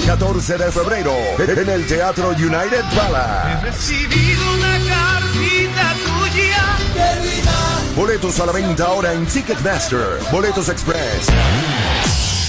[0.06, 3.60] 14 de febrero en el Teatro United Palace.
[3.62, 6.76] Recibido una cartita tuya.
[7.96, 10.20] Boletos a la venta ahora en Ticketmaster.
[10.30, 11.26] Boletos Express.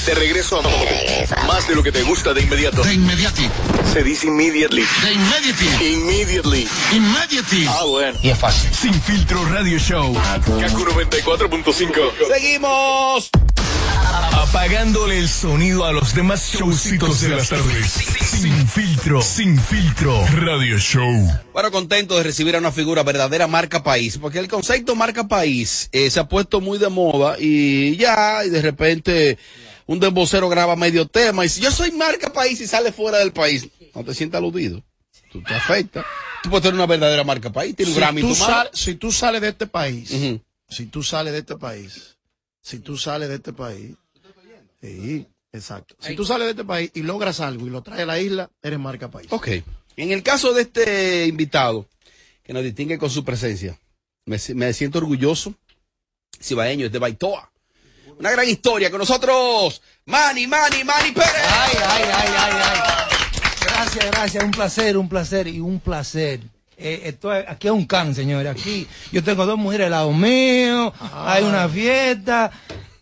[0.05, 2.83] De regreso a más de lo que te gusta de inmediato.
[2.83, 3.47] De inmediati.
[3.93, 4.83] Se dice immediately.
[5.03, 5.65] De inmediati.
[5.93, 6.67] Immediately.
[6.91, 7.67] Immediately.
[7.69, 8.17] Ah, bueno.
[8.23, 8.73] Y es fácil.
[8.73, 10.11] Sin filtro radio show.
[10.13, 11.93] Kaku 94.5.
[12.33, 13.29] Seguimos.
[14.33, 17.91] Apagándole el sonido a los demás showcitos de las tardes.
[17.91, 19.21] Sin filtro.
[19.21, 21.31] Sin filtro radio show.
[21.53, 25.89] Bueno, contento de recibir a una figura verdadera marca país, porque el concepto marca país
[25.91, 29.37] eh, se ha puesto muy de moda y ya, y de repente
[29.87, 33.31] un dembocero graba medio tema y dice, yo soy marca país y sale fuera del
[33.33, 33.67] país.
[33.95, 34.83] No te sientas aludido.
[35.31, 36.05] Tú te afectas.
[36.43, 39.11] Tú puedes tener una verdadera marca país, tiene un si, Grammy tú sal- si tú
[39.11, 40.11] sales de este país,
[40.67, 42.17] si tú sales de este país,
[42.61, 43.91] si tú sales de este país,
[44.81, 45.95] sí, exacto.
[45.99, 48.49] Si tú sales de este país y logras algo y lo traes a la isla,
[48.63, 49.27] eres marca país.
[49.31, 49.49] Ok.
[49.97, 51.87] En el caso de este invitado,
[52.43, 53.77] que nos distingue con su presencia,
[54.25, 55.53] me, me siento orgulloso.
[56.41, 57.50] Cibaeño es de Baitoa.
[58.21, 59.81] Una gran historia con nosotros.
[60.05, 61.31] Manny, Manny, Manny Pérez.
[61.43, 62.79] Ay, ay, ay, ay, ay.
[63.65, 64.43] Gracias, gracias.
[64.43, 66.39] Un placer, un placer y un placer.
[66.77, 68.51] Eh, esto es- aquí es un can, señores.
[68.51, 72.51] Aquí yo tengo dos mujeres al lado mío, hay una fiesta,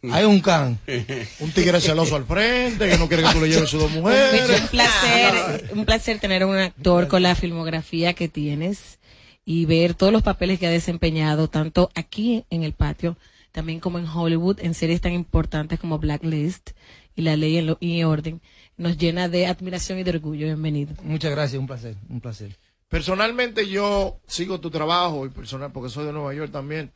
[0.09, 0.79] hay un can.
[1.41, 4.61] Un tigre celoso al frente, que no quiere que tú le lleves sus dos mujeres.
[4.61, 8.99] Un placer, un placer tener un actor con la filmografía que tienes
[9.43, 13.17] y ver todos los papeles que ha desempeñado, tanto aquí en el patio,
[13.51, 16.71] también como en Hollywood, en series tan importantes como Blacklist
[17.15, 18.41] y La Ley en Lo- y Orden.
[18.77, 20.45] Nos llena de admiración y de orgullo.
[20.45, 20.93] Bienvenido.
[21.03, 22.55] Muchas gracias, un placer, un placer.
[22.87, 26.91] Personalmente yo sigo tu trabajo y personal porque soy de Nueva York también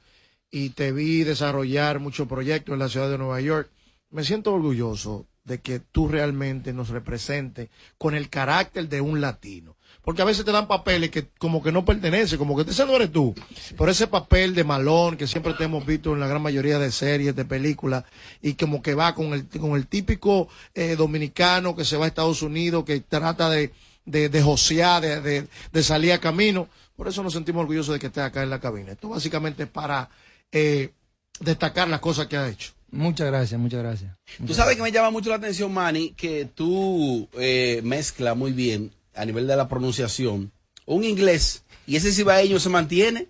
[0.49, 3.69] y te vi desarrollar muchos proyectos en la ciudad de Nueva York.
[4.09, 9.75] Me siento orgulloso de que tú realmente nos representes con el carácter de un latino.
[10.03, 12.95] Porque a veces te dan papeles que como que no pertenece, como que ese no
[12.95, 13.33] eres tú.
[13.77, 16.91] Por ese papel de malón que siempre te hemos visto en la gran mayoría de
[16.91, 18.03] series, de películas,
[18.41, 22.07] y como que va con el, con el típico eh, dominicano que se va a
[22.09, 23.71] Estados Unidos, que trata de,
[24.05, 26.67] de, de josear, de, de, de salir a camino.
[26.97, 28.91] Por eso nos sentimos orgullosos de que estés acá en la cabina.
[28.91, 30.09] Esto básicamente es para
[30.51, 30.91] eh,
[31.39, 32.73] destacar las cosas que ha hecho.
[32.91, 34.11] Muchas gracias, muchas gracias.
[34.45, 38.91] Tú sabes que me llama mucho la atención, Manny, que tú eh, mezclas muy bien
[39.15, 40.51] a nivel de la pronunciación
[40.85, 43.27] un inglés y ese cibaeño se mantiene.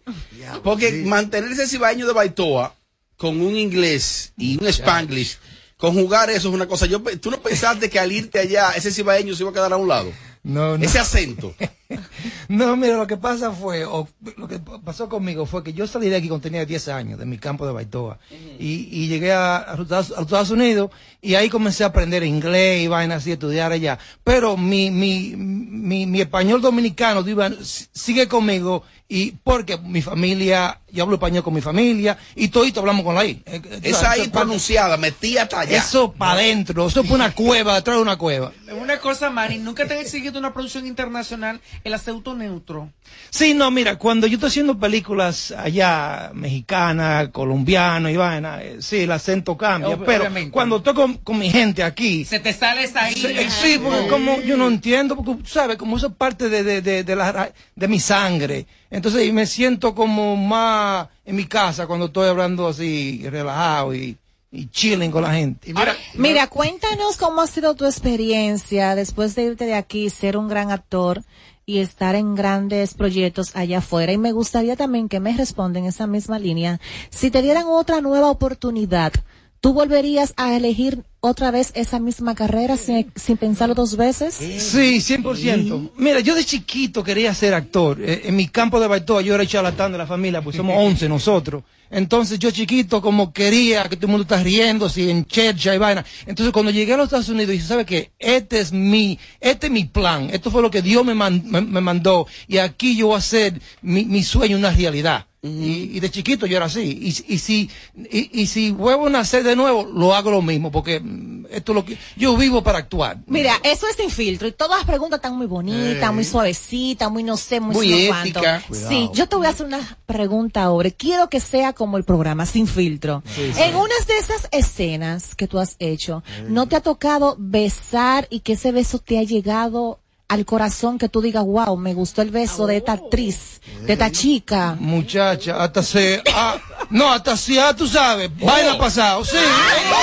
[0.63, 2.75] Porque mantener ese cibaeño de Baitoa
[3.17, 5.37] con un inglés y un spanglish,
[5.77, 6.85] conjugar eso es una cosa.
[6.85, 9.77] Yo, tú no pensaste que al irte allá ese cibaeño se iba a quedar a
[9.77, 10.11] un lado.
[10.43, 10.85] No, no.
[10.85, 11.55] Ese acento.
[12.49, 16.09] No, mira, lo que pasa fue, o lo que pasó conmigo fue que yo salí
[16.09, 18.19] de aquí cuando tenía 10 años, de mi campo de Baitoa,
[18.59, 22.87] y, y llegué a, a los Estados- Unidos y ahí comencé a aprender inglés y
[22.87, 23.97] vainas así, estudiar allá.
[24.23, 31.03] Pero mi, mi, mi, mi español dominicano digo, sigue conmigo y porque mi familia, yo
[31.03, 33.41] hablo español con mi familia y todito hablamos con la I.
[33.45, 35.77] Eh, eh, Esa parte- pronunciada, metía hasta allá.
[35.77, 38.51] Eso para adentro, eso es por una cueva, detrás de una cueva.
[38.81, 42.89] Una cosa, Manny, nunca te han exigido una producción internacional el acento neutro.
[43.29, 48.99] Sí, no, mira, cuando yo estoy haciendo películas allá, mexicana, colombiana y vaina, eh, sí,
[49.01, 50.51] el acento cambia, Ob- pero obviamente.
[50.51, 53.15] cuando estoy con, con mi gente aquí, Se te sale esa ahí.
[53.15, 56.49] sí, eh, sí, porque como yo no entiendo, porque tú sabes, como eso es parte
[56.49, 61.35] de, de, de, de la, ra- de mi sangre, entonces me siento como más en
[61.35, 64.17] mi casa cuando estoy hablando así, relajado y,
[64.51, 65.73] y chilling con la gente.
[66.15, 70.71] Mira, cuéntanos cómo ha sido tu experiencia después de irte de aquí, ser un gran
[70.71, 71.23] actor
[71.65, 74.11] y estar en grandes proyectos allá afuera.
[74.11, 76.79] Y me gustaría también que me responda en esa misma línea.
[77.09, 79.13] Si te dieran otra nueva oportunidad,
[79.61, 84.35] ¿tú volverías a elegir otra vez esa misma carrera sin, sin pensarlo dos veces?
[84.35, 85.91] Sí, 100%.
[85.95, 87.97] Mira, yo de chiquito quería ser actor.
[88.01, 91.07] Eh, en mi campo de Baitoa yo era charlatán de la familia, pues somos 11
[91.07, 91.63] nosotros.
[91.89, 95.77] Entonces yo chiquito como quería que todo el mundo está riendo, así en chercha y
[95.77, 96.03] vaina.
[96.25, 98.11] Entonces cuando llegué a los Estados Unidos dije, ¿sabe qué?
[98.19, 100.29] Este es mi, este es mi plan.
[100.29, 102.27] Esto fue lo que Dios me, man- me, me mandó.
[102.49, 105.25] Y aquí yo voy a hacer mi, mi sueño una realidad.
[105.43, 106.81] Y, y de chiquito yo era así.
[106.81, 107.69] Y, y si,
[108.09, 111.73] y, y si vuelvo a nacer de nuevo, lo hago lo mismo, porque mm, esto
[111.73, 113.17] es lo que, yo vivo para actuar.
[113.27, 116.13] Mira, eso es sin filtro y todas las preguntas están muy bonitas, Eh.
[116.13, 118.63] muy suavecitas, muy no sé, muy, Muy ética.
[118.71, 120.89] Sí, yo te voy a hacer una pregunta ahora.
[120.91, 123.21] Quiero que sea como el programa, sin filtro.
[123.35, 123.61] Sí, sí.
[123.61, 128.39] En unas de esas escenas que tú has hecho, ¿no te ha tocado besar y
[128.39, 129.99] que ese beso te ha llegado
[130.33, 134.11] al corazón que tú digas, wow, me gustó el beso de esta actriz, de esta
[134.11, 134.75] chica?
[134.79, 136.57] Muchacha, hasta se, ah,
[136.89, 139.35] no, hasta si, ah, tú sabes, baila pasado, sí.
[139.35, 139.93] No,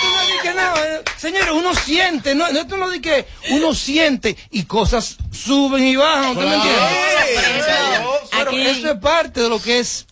[0.00, 3.72] tú no dices nada, eh, señores, uno siente, no, no, tú no dices que uno
[3.72, 6.80] siente y cosas suben y bajan, ¿usted me entiende?
[8.32, 10.04] Pero eso es parte de lo que es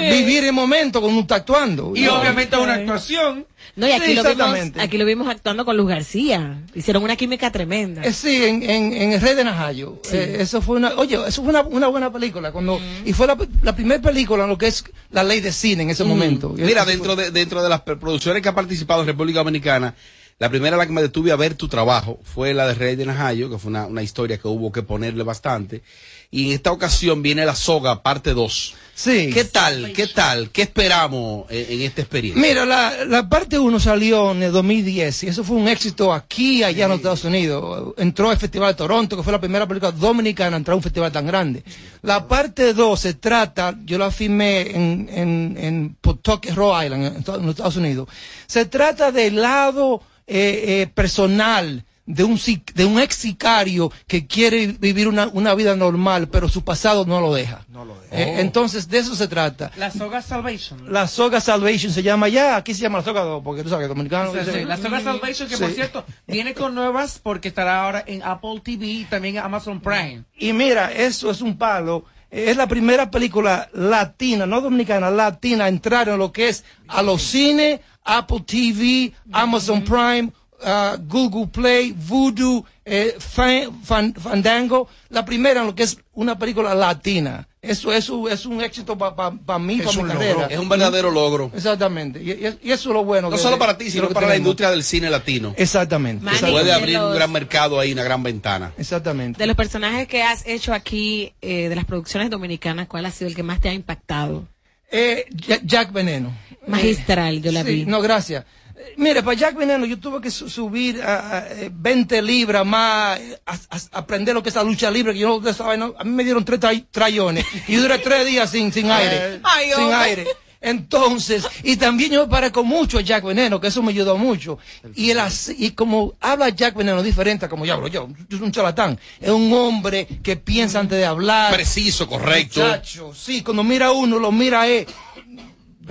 [0.00, 1.92] vivir el momento cuando uno está actuando.
[1.94, 3.46] Y obviamente una actuación.
[3.76, 4.80] No, y aquí, Sí, lo vimos, exactamente.
[4.80, 6.58] aquí lo vimos actuando con Luz García.
[6.74, 8.02] Hicieron una química tremenda.
[8.02, 9.98] Eh, sí, en, en, en el Rey de Najayo.
[10.02, 10.16] Sí.
[10.16, 12.52] Eh, eso fue una, oye, eso fue una, una buena película.
[12.52, 15.84] cuando Y fue la, la primera película en lo que es la ley de cine
[15.84, 16.54] en ese momento.
[16.56, 19.94] Mira, dentro de, dentro de las producciones que ha participado en República Dominicana,
[20.42, 22.96] la primera a la que me detuve a ver tu trabajo fue la de Rey
[22.96, 25.84] de Najayo, que fue una, una historia que hubo que ponerle bastante.
[26.32, 28.74] Y en esta ocasión viene La Soga, parte 2.
[28.92, 29.30] Sí.
[29.32, 29.92] ¿Qué tal?
[29.92, 30.50] ¿Qué tal?
[30.50, 32.42] ¿Qué esperamos en, en esta experiencia?
[32.42, 36.64] Mira, la, la parte 1 salió en el 2010 y eso fue un éxito aquí,
[36.64, 37.94] allá en los Estados Unidos.
[37.96, 40.82] Entró al Festival de Toronto, que fue la primera película dominicana a entrar a un
[40.82, 41.62] festival tan grande.
[42.02, 47.34] La parte 2 se trata, yo la filmé en, en, en Pawtucket, Rhode Island, en,
[47.34, 48.08] en los Estados Unidos.
[48.48, 52.38] Se trata del lado eh, eh, personal de un,
[52.74, 57.20] de un ex sicario que quiere vivir una, una vida normal, pero su pasado no
[57.20, 57.64] lo deja.
[58.10, 59.70] Eh, entonces, de eso se trata.
[59.76, 60.92] La soga Salvation.
[60.92, 63.84] La soga Salvation se llama ya, aquí se llama la soga 2, porque tú sabes
[63.84, 64.32] que dominicano.
[64.32, 68.02] Sí, sí, dice- La soga Salvation, que por cierto, viene con nuevas porque estará ahora
[68.06, 70.24] en Apple TV y también en Amazon Prime.
[70.36, 72.04] Y mira, eso es un palo.
[72.32, 77.02] Es la primera película latina, no dominicana, latina, a entrar en lo que es a
[77.02, 80.32] los cines, Apple TV, Amazon Prime,
[80.64, 84.88] ah, Google Play, Voodoo, eh, Fan- Fan- Fandango.
[85.10, 87.48] La primera en lo que es una película latina.
[87.60, 90.32] Eso, eso es un éxito para mí, Es para mi un carrera.
[90.34, 90.48] logro.
[90.50, 91.50] Es un verdadero logro.
[91.54, 92.20] Exactamente.
[92.20, 93.30] Y, y- y eso es lo bueno.
[93.30, 95.54] No solo para ti, sino para la industria del cine latino.
[95.56, 96.24] Exactamente.
[96.24, 98.72] Manny, Se puede de abrir un gran mercado ahí, una gran ventana.
[98.78, 99.38] Exactamente.
[99.38, 103.28] De los personajes que has hecho aquí, eh, de las producciones dominicanas, ¿cuál ha sido
[103.28, 104.48] el que más te ha impactado?
[104.92, 106.32] Eh, Ja- Jack Veneno.
[106.66, 107.86] Magistral, yo la Sí, vi.
[107.86, 108.44] No, gracias.
[108.76, 112.64] Eh, Mire, para Jack Veneno yo tuve que su- subir a, a, eh, 20 libras
[112.66, 115.90] más, eh, a, a- aprender lo que es la lucha libre, que yo no vaina,
[115.98, 119.40] a mí me dieron tres tray- trayones y duré tres días sin, sin aire.
[119.42, 119.96] Ay, sin hombre.
[119.98, 120.26] aire.
[120.62, 124.58] Entonces, y también yo me parezco mucho a Jack Veneno, que eso me ayudó mucho.
[124.94, 125.18] Y, el,
[125.58, 128.98] y como habla Jack Veneno diferente a como yo hablo yo, yo soy un charlatán.
[129.20, 131.52] Es un hombre que piensa antes de hablar.
[131.52, 132.60] Preciso, correcto.
[132.60, 135.11] Muchacho, sí, cuando mira a uno, lo mira eh, de-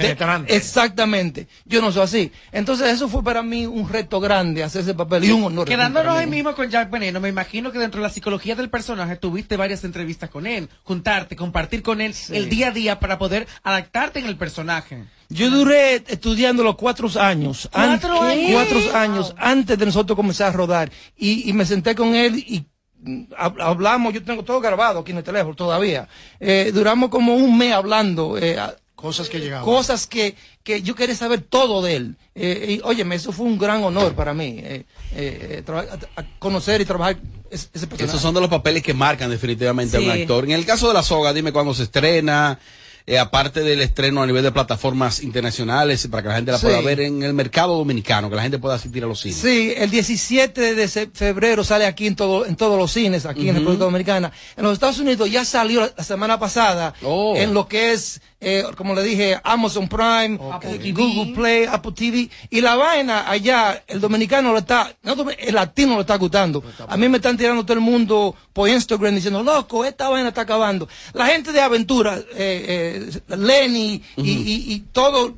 [0.02, 0.56] Penetrante.
[0.56, 1.48] exactamente.
[1.66, 2.32] Yo no soy así.
[2.52, 5.68] Entonces, eso fue para mí un reto grande hacer ese papel y un honor.
[5.68, 9.16] Quedándonos ahí mismo con Jack Veneno, me imagino que dentro de la psicología del personaje
[9.16, 13.48] tuviste varias entrevistas con él, juntarte, compartir con él el día a día para poder
[13.64, 15.04] adaptarte en el personaje.
[15.30, 17.70] Yo duré estudiando los cuatro años.
[17.72, 18.52] ¿Cuatro años?
[18.52, 20.92] Cuatro años antes de nosotros comenzar a rodar.
[21.16, 22.66] Y, y me senté con él y
[23.02, 26.08] mm, hab- hablamos, yo tengo todo grabado aquí en el teléfono todavía.
[26.40, 28.38] Eh, duramos como un mes hablando.
[28.38, 28.58] eh,
[29.02, 29.66] Cosas que llegaban.
[29.66, 32.16] Cosas que, que yo quería saber todo de él.
[32.36, 34.60] Eh, y óyeme, eso fue un gran honor para mí.
[34.60, 34.84] eh,
[35.16, 37.18] eh, a- a conocer y trabajar
[37.50, 38.06] ese, ese personaje.
[38.06, 40.46] Esos son de los papeles que marcan definitivamente a un actor.
[40.46, 42.60] En el caso de la soga, dime cuándo se estrena,
[43.08, 46.68] eh, aparte del estreno a nivel de plataformas internacionales, para que la gente la Sí.
[46.68, 49.38] pueda ver en el mercado dominicano, que la gente pueda asistir a los cines.
[49.40, 53.56] Sí, el 17 de febrero sale aquí en, todo, en todos los cines, aquí en.
[53.56, 54.32] República Dominicana.
[54.56, 57.36] En los Estados Unidos ya salió la, la semana pasada Oh.
[57.36, 60.38] en lo que es, eh, como le dije, Amazon Prime,
[60.94, 62.30] Google Play, Apple TV.
[62.50, 66.64] Y la vaina allá, el dominicano lo está, no, el latino lo está gustando.
[66.88, 70.42] A mí me están tirando todo el mundo por Instagram diciendo, loco, esta vaina está
[70.42, 70.90] acabando.
[71.14, 75.36] La gente de aventura, eh, eh, Lenny y, y, y todo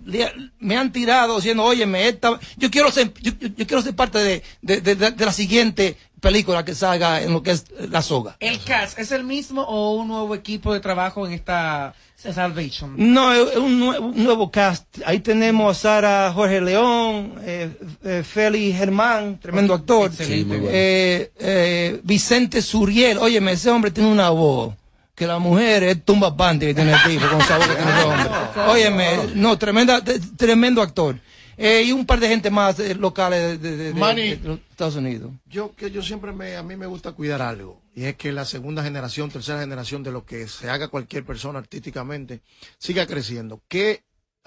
[0.59, 4.19] me han tirado diciendo, óyeme, esta, yo quiero ser, yo, yo- yo quiero ser parte
[4.19, 8.01] de, de, de- de- de la siguiente película que salga en lo que es la
[8.01, 8.37] soga.
[8.39, 11.93] ¿El cast es el mismo o un nuevo equipo de trabajo en esta
[12.31, 12.93] Salvation?
[12.95, 14.85] No, es un, nue- un nuevo cast.
[15.05, 17.69] Ahí tenemos a Sara Jorge León, eh,
[18.05, 20.11] eh, Félix Germán, tremendo actor.
[20.15, 20.65] Sí, bueno.
[20.69, 24.73] Eh, eh, Vicente Suriel, óyeme, ese hombre tiene una voz.
[25.15, 28.03] Que la mujer es tumba pante que tiene el tipo, con sabor que tiene ese
[28.03, 28.29] hombre.
[28.67, 30.01] Óyeme, no, tremenda,
[30.37, 31.19] tremendo actor.
[31.57, 34.35] Eh, y un par de gente más eh, locales de, de- de- de- Manny.
[34.35, 35.31] de los Estados Unidos.
[35.45, 38.45] Yo que yo siempre me, a mí me gusta cuidar algo y es que la
[38.45, 42.41] segunda generación, tercera generación de lo que se haga cualquier persona artísticamente
[42.79, 43.61] siga creciendo.
[43.67, 44.03] ¿Qué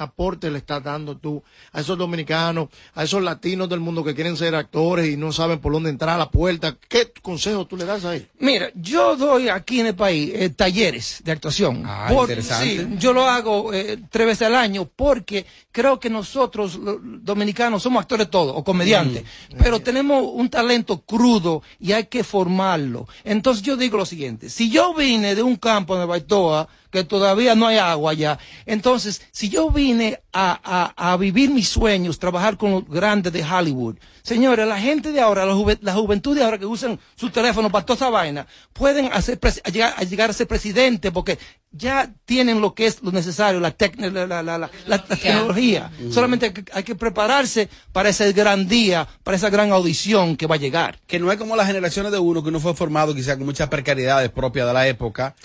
[0.06, 1.42] aporte le estás dando tú
[1.72, 5.58] a esos dominicanos, a esos latinos del mundo que quieren ser actores y no saben
[5.58, 6.76] por dónde entrar a la puerta?
[6.88, 8.28] ¿Qué consejo tú le das a ellos?
[8.38, 11.82] Mira, yo doy aquí en el país eh, talleres de actuación.
[11.86, 12.66] Ah, Por- interesante.
[12.84, 17.82] sí, yo lo hago eh, tres veces al año porque creo que nosotros, los dominicanos,
[17.82, 19.24] somos actores todos o comediantes,
[19.58, 23.08] pero tenemos un talento crudo y hay que formarlo.
[23.24, 27.54] Entonces yo digo lo siguiente, si yo vine de un campo de Baitoa, que todavía
[27.54, 30.58] no hay agua allá, entonces si yo vine a,
[30.96, 35.20] a- a vivir mis sueños, trabajar con los grandes de Hollywood, Señores, la gente de
[35.20, 38.44] ahora, la, juve- la juventud de ahora que usan su teléfono para toda esa vaina,
[38.72, 41.38] pueden hacer pres- a llegar, a llegar a ser presidente porque
[41.70, 45.04] ya tienen lo que es lo necesario, la, tec- la, la- la- la- la- la
[45.04, 45.92] tecnología.
[46.00, 46.12] Ujú.
[46.12, 50.46] Solamente hay que, hay que prepararse para ese gran día, para esa gran audición que
[50.48, 50.98] va a llegar.
[51.06, 53.68] Que no es como las generaciones de uno, que uno fue formado quizá con muchas
[53.68, 55.36] precariedades propias de la época.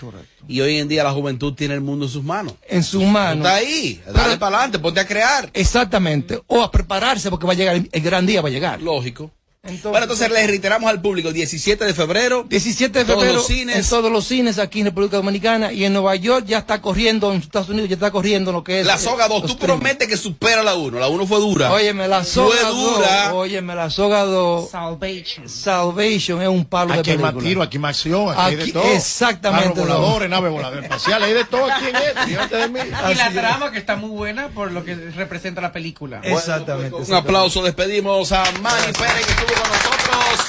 [0.48, 2.54] Y hoy en día la juventud tiene el mundo en sus manos.
[2.68, 3.46] En sus manos.
[3.46, 5.50] Está ahí, dale para adelante, ponte a crear.
[5.54, 6.42] Exactamente.
[6.48, 8.71] O a prepararse porque va a llegar, el, el gran día va a llegar.
[8.78, 9.32] Lógico.
[9.64, 12.44] Bueno, entonces le reiteramos al público, 17 de febrero.
[12.50, 13.76] 17 de todos febrero los cines.
[13.76, 17.32] en todos los cines aquí en República Dominicana y en Nueva York ya está corriendo,
[17.32, 18.88] en Estados Unidos ya está corriendo lo que es.
[18.88, 20.98] La soga 2, los tú prometes que supera la 1.
[21.00, 21.72] La 1 fue dura.
[21.72, 23.24] Óyeme, la soga Fue dura.
[23.30, 24.72] 2, óyeme, la soga 2.
[24.72, 25.48] Salvation.
[25.48, 27.50] Salvation es un palo Aquí de hay más película.
[27.50, 28.84] tiro, aquí más acción, aquí, hay de Aquí- todo.
[28.92, 32.80] exactamente, Carros voladores, naves voladoras espaciales, hay de todo aquí en esto, fíjate de mí.
[33.12, 36.20] Y la trama que está muy buena por lo que representa la película.
[36.24, 36.96] Exactamente.
[36.96, 40.48] Un aplauso, despedimos a Manny Pérez que estuvo con nosotros.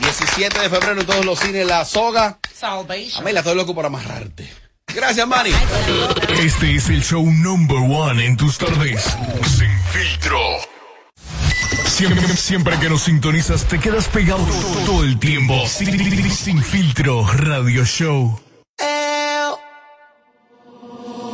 [0.00, 2.38] 17 de febrero en todos los cines La Soga.
[2.54, 3.20] Salvation.
[3.22, 4.52] Amelia, estoy loco por amarrarte.
[4.94, 5.52] Gracias, Manny.
[6.38, 9.16] Este es el show number one en tus tardes.
[9.56, 10.38] Sin filtro.
[11.86, 14.44] Siempre, siempre que nos sintonizas te quedas pegado
[14.86, 15.66] todo el tiempo.
[15.66, 18.40] Sin, sin filtro radio show.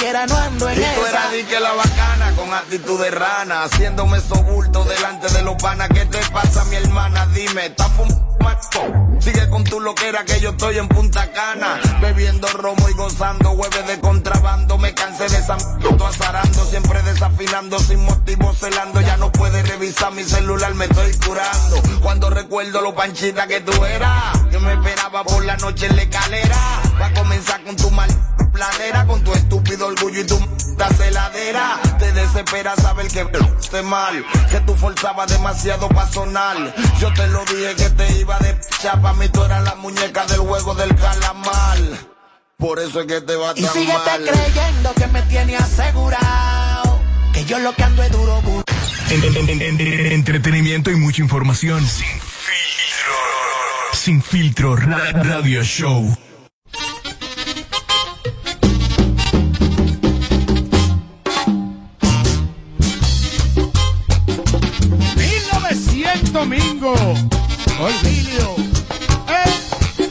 [0.00, 1.10] quieras, no ando en Y tú esa.
[1.10, 5.88] eras di que la bacana con actitud de rana, haciéndome sobulto delante de los panas.
[5.92, 7.26] ¿Qué te pasa, mi hermana?
[7.26, 8.30] Dime, ¿estás fumando?
[9.20, 13.86] Sigue con tu loquera que yo estoy en Punta Cana, bebiendo romo y gozando hueves
[13.86, 14.78] de contrabando.
[14.78, 19.00] Me cansé de esa m- azarando, siempre desafinando, sin motivo celando.
[19.02, 21.82] Ya no puedes revisar mi celular, me estoy curando.
[22.02, 26.02] Cuando recuerdo lo panchita que tú eras, yo me esperaba por la noche en la
[26.02, 26.56] escalera.
[27.00, 28.08] Va a comenzar con tu mal
[28.52, 30.46] planera, con tu estúpido orgullo y tu m-
[30.96, 31.78] celadera.
[31.98, 33.26] Te desespera saber que
[33.60, 36.56] esté mal, que tú forzabas demasiado para sonar.
[37.00, 40.38] Yo te lo dije que te iba de chapa, mí tú eras la muñeca del
[40.40, 41.78] juego del calamar.
[42.56, 44.22] Por eso es que te va Y tan síguete mal.
[44.24, 47.00] creyendo que me tiene asegurado.
[47.32, 48.42] Que yo lo que ando es duro.
[49.10, 51.80] En- en- en- en- entretenimiento y mucha información.
[51.86, 53.14] Sin filtro.
[53.92, 56.16] Sin filtro ra- radio show.
[66.80, 67.14] Domingo.
[67.78, 68.56] Olvidio.
[69.28, 70.08] ¿Eh?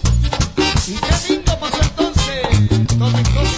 [0.88, 2.98] ¿Y qué bingo pasó entonces?
[2.98, 3.49] Domingo.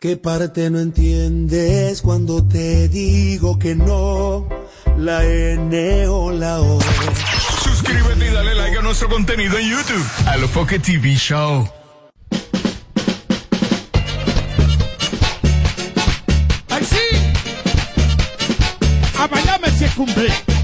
[0.00, 4.48] ¿Qué parte no entiendes cuando te digo que no?
[4.96, 6.80] La N o la O.
[7.64, 10.04] Suscríbete y dale like a nuestro contenido en YouTube.
[10.26, 11.68] A lo Foque TV Show.
[20.06, 20.59] Bailarme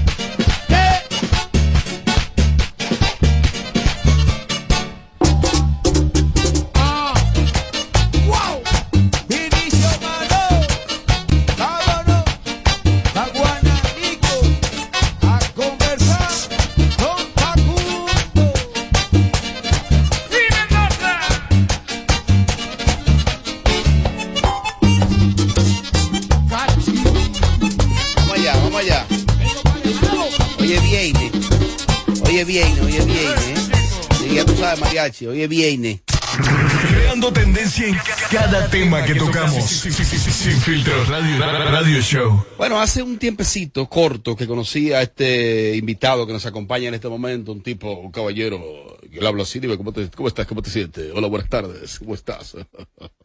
[35.17, 36.01] mariachi, oye, viene.
[36.89, 37.97] Creando tendencia en
[38.31, 39.65] cada tema que tocamos.
[39.65, 42.45] Sin filtro radio, radio show.
[42.57, 47.09] Bueno, hace un tiempecito corto que conocí a este invitado que nos acompaña en este
[47.09, 50.45] momento, un tipo, un caballero, que le hablo así, dime, ¿cómo, te- ¿cómo estás?
[50.45, 51.11] ¿Cómo te sientes?
[51.13, 52.55] Hola, buenas tardes, ¿cómo estás?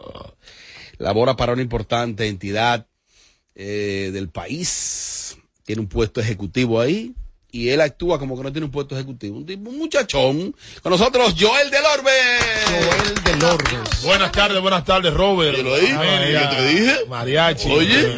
[0.98, 2.86] Labora para una importante entidad
[3.54, 7.14] eh, del país, tiene un puesto ejecutivo ahí,
[7.52, 9.36] y él actúa como que no tiene un puesto ejecutivo.
[9.36, 10.56] Un tipo, un muchachón.
[10.82, 12.10] Con nosotros, Joel Delorbe.
[12.66, 13.90] Joel Delorbe.
[14.02, 15.58] Buenas tardes, buenas tardes, Robert.
[15.58, 16.94] Ahí, Amelia, ¿yo te dije?
[17.08, 17.70] Mariachi.
[17.70, 18.16] Oye.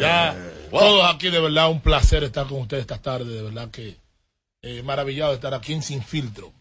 [0.71, 3.35] Todos aquí, de verdad, un placer estar con ustedes esta tarde.
[3.35, 3.97] De verdad que
[4.61, 6.53] eh, maravillado de estar aquí en Sin Filtro.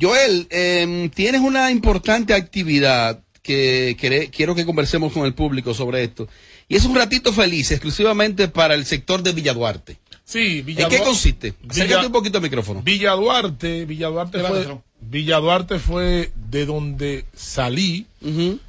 [0.00, 3.96] Joel, eh, tienes una importante actividad que
[4.32, 6.28] quiero que conversemos con el público sobre esto.
[6.68, 9.98] Y es un ratito feliz, exclusivamente para el sector de Villa Duarte.
[10.30, 11.54] Sí, Villa ¿En qué consiste?
[11.60, 12.82] Villa- Acércate un poquito al micrófono.
[12.82, 14.82] Villa Duarte, Villa Duarte fue, Levántatelo.
[15.00, 18.06] Villa Duarte fue de donde salí,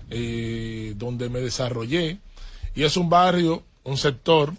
[0.09, 2.17] eh, donde me desarrollé,
[2.75, 4.53] y es un barrio, un sector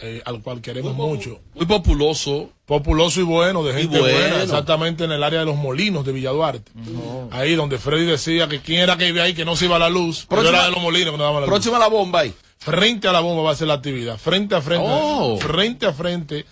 [0.00, 1.40] eh, al cual queremos mucho.
[1.54, 2.50] Muy populoso.
[2.66, 4.18] Populoso y bueno, de gente bueno.
[4.18, 6.72] buena, exactamente en el área de los molinos de Villa Duarte.
[7.30, 9.88] Ahí donde Freddy decía que quién era que vivía ahí que no se iba la
[9.88, 11.50] luz, pero Próxima- era de los molinos que no daba la luz.
[11.50, 12.34] Próxima a la bomba ahí.
[12.66, 14.18] Frente a la bomba va a ser la actividad.
[14.18, 14.88] Frente a frente.
[14.90, 15.38] Oh.
[15.38, 16.44] Frente a frente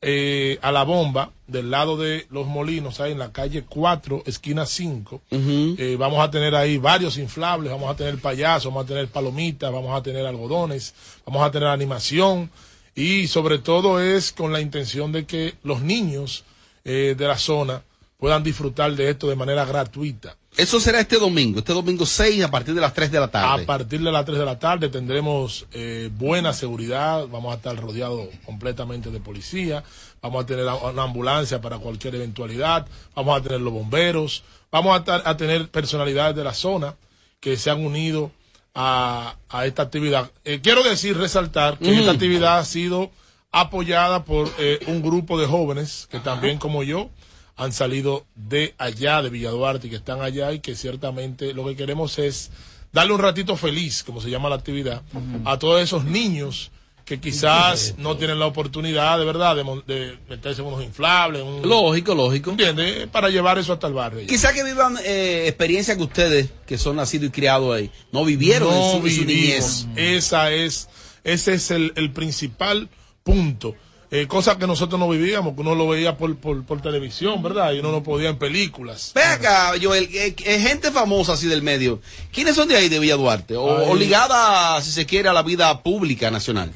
[0.00, 4.64] eh, a la bomba, del lado de los molinos, ahí en la calle 4, esquina
[4.64, 5.22] 5.
[5.28, 9.72] Eh, vamos a tener ahí varios inflables, vamos a tener payasos, vamos a tener palomitas,
[9.72, 10.94] vamos a tener algodones,
[11.26, 12.48] vamos a tener animación.
[12.94, 16.44] Y sobre todo es con la intención de que los niños
[16.84, 17.82] eh, de la zona
[18.18, 20.36] puedan disfrutar de esto de manera gratuita.
[20.56, 23.62] Eso será este domingo, este domingo 6 a partir de las 3 de la tarde.
[23.62, 27.76] A partir de las 3 de la tarde tendremos eh, buena seguridad, vamos a estar
[27.76, 29.84] rodeados completamente de policía,
[30.22, 35.04] vamos a tener una ambulancia para cualquier eventualidad, vamos a tener los bomberos, vamos a,
[35.04, 36.94] tar- a tener personalidades de la zona
[37.40, 38.30] que se han unido
[38.74, 40.30] a, a esta actividad.
[40.44, 43.10] Eh, quiero decir, resaltar que esta actividad ha sido
[43.52, 47.10] apoyada por eh, un grupo de jóvenes que también como yo
[47.56, 51.64] han salido de allá, de Villa Duarte, y que están allá y que ciertamente lo
[51.66, 52.50] que queremos es
[52.92, 55.02] darle un ratito feliz, como se llama la actividad,
[55.44, 56.70] a todos esos niños
[57.04, 61.40] que quizás no tienen la oportunidad de verdad de, de meterse en unos inflables.
[61.42, 62.50] un- Lógico, lógico.
[62.50, 63.06] ¿Entiendes?
[63.06, 64.26] Para llevar eso hasta el barrio.
[64.26, 68.74] Quizá que vivan eh, experiencias que ustedes, que son nacidos y criados ahí, no vivieron
[68.74, 69.86] en su, en su niñez.
[69.94, 70.88] Esa es,
[71.22, 72.88] ese es el, el principal
[73.22, 73.76] punto.
[74.18, 77.74] Eh, cosa que nosotros no vivíamos, que uno lo veía por, por, por televisión, ¿verdad?
[77.74, 79.12] Y uno no podía en películas.
[79.14, 82.00] Ve acá, Joel, eh, eh, gente famosa así del medio.
[82.32, 83.56] ¿Quiénes son de ahí, de Villa Duarte?
[83.56, 86.72] O, o ligada, si se quiere, a la vida pública nacional.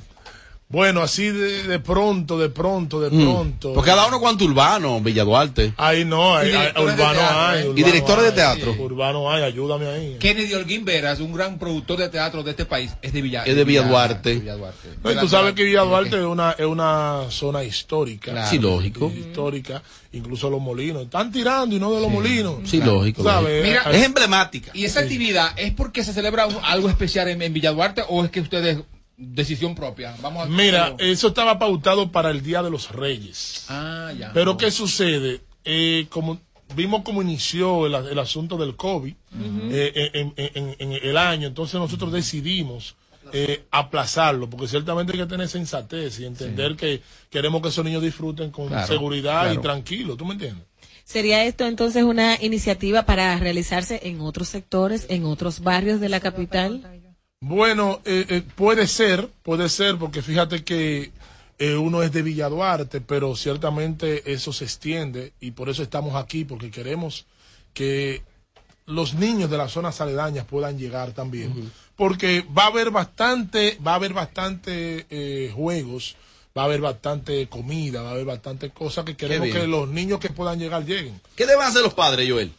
[0.73, 3.21] Bueno, así de, de pronto, de pronto, de Mm.
[3.25, 3.73] pronto.
[3.73, 5.75] Porque cada uno cuánto urbano, Villa Duarte.
[5.77, 7.63] Ahí no, hay, hay- urbano teatro, hay.
[7.65, 8.77] urbano Y directores de teatro.
[8.79, 10.17] Urbano hay, ayúdame ahí.
[10.21, 13.57] Kennedy Holguín Veras, un gran productor de teatro de este país, es de Villa, Es
[13.57, 14.35] de Villa Duarte.
[14.37, 14.89] Villa Duarte.
[15.03, 18.31] No, y tú sabes que Villa Duarte es una, es una zona histórica.
[18.31, 18.49] Claro.
[18.49, 19.11] Sí, lógico.
[19.13, 21.03] Histórica, incluso los molinos.
[21.03, 22.59] Están tirando y no de los molinos.
[22.65, 23.25] Sí, lógico.
[23.25, 23.65] ¿Sabes?
[23.65, 24.71] Mira, Es emblemática.
[24.73, 28.25] ¿Y esa actividad es porque se celebra un- algo especial en, en Villa Duarte o
[28.25, 28.79] es que ustedes
[29.21, 30.17] decisión propia?
[30.23, 33.67] Vamos a Mira, eso estaba pautado para el Día de los Reyes.
[33.69, 34.33] Ah, ya.
[34.33, 35.43] Pero ¿qué sucede?
[35.65, 36.41] Eh, como
[36.75, 39.13] vimos cómo inició el, el asunto del COVID
[39.71, 42.97] eh, en, en- en- en el año, entonces nosotros decidimos
[43.33, 48.03] eh, aplazarlo, porque ciertamente hay que tener sensatez y entender que queremos que esos niños
[48.03, 50.65] disfruten con Claro, seguridad y tranquilo, ¿tú me entiendes?
[51.05, 56.21] ¿Sería esto entonces una iniciativa para realizarse en otros sectores, en otros barrios de la
[56.21, 57.00] capital?
[57.43, 61.11] Bueno, eh, eh, puede ser, puede ser, porque fíjate que
[61.59, 66.17] eh, uno es de Villa Duarte, pero ciertamente eso se extiende y por eso estamos
[66.17, 67.25] aquí, porque queremos
[67.73, 68.23] que
[68.85, 73.93] los niños de las zonas aledañas puedan llegar también, porque va a haber bastante, va
[73.93, 76.17] a haber bastante eh, juegos,
[76.57, 80.21] va a haber bastante comida, va a haber bastante cosas que queremos que los niños
[80.21, 81.19] que puedan llegar lleguen.
[81.37, 82.53] ¿Qué deben hacer los padres, Joel?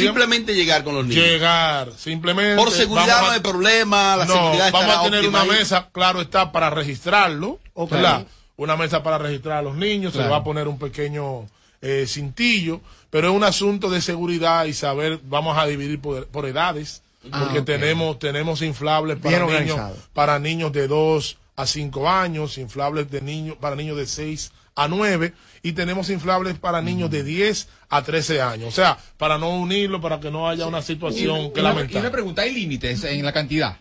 [0.00, 1.24] Simplemente llegar con los niños.
[1.24, 2.56] Llegar, simplemente.
[2.56, 6.20] Por seguridad no hay problema, la no, seguridad vamos a tener óptima una mesa, claro
[6.20, 7.90] está, para registrarlo, Ok.
[7.92, 8.26] ¿verdad?
[8.56, 11.46] Una mesa para registrar a los niños, se le va a poner un pequeño
[11.82, 12.80] eh, cintillo,
[13.10, 17.40] pero es un asunto de seguridad y saber, vamos a dividir por, por edades, Ah,
[17.44, 19.96] porque tenemos, tenemos inflables Bien para niños, organizado.
[20.12, 24.63] para niños de 2 a 5 años, inflables de niños, para niños de 6 a
[24.76, 28.68] 9 y tenemos inflables para niños de 10 a 13 años.
[28.68, 32.00] O sea, para no unirlo, para que no haya una situación que y, y lamentar.
[32.02, 33.76] una pregunta, ¿hay límites en la cantidad?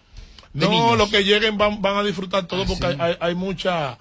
[0.53, 0.97] de No, niños?
[0.99, 2.97] los que lleguen van, van a disfrutar todo Ah, porque sí.
[2.99, 3.97] hay, hay mucha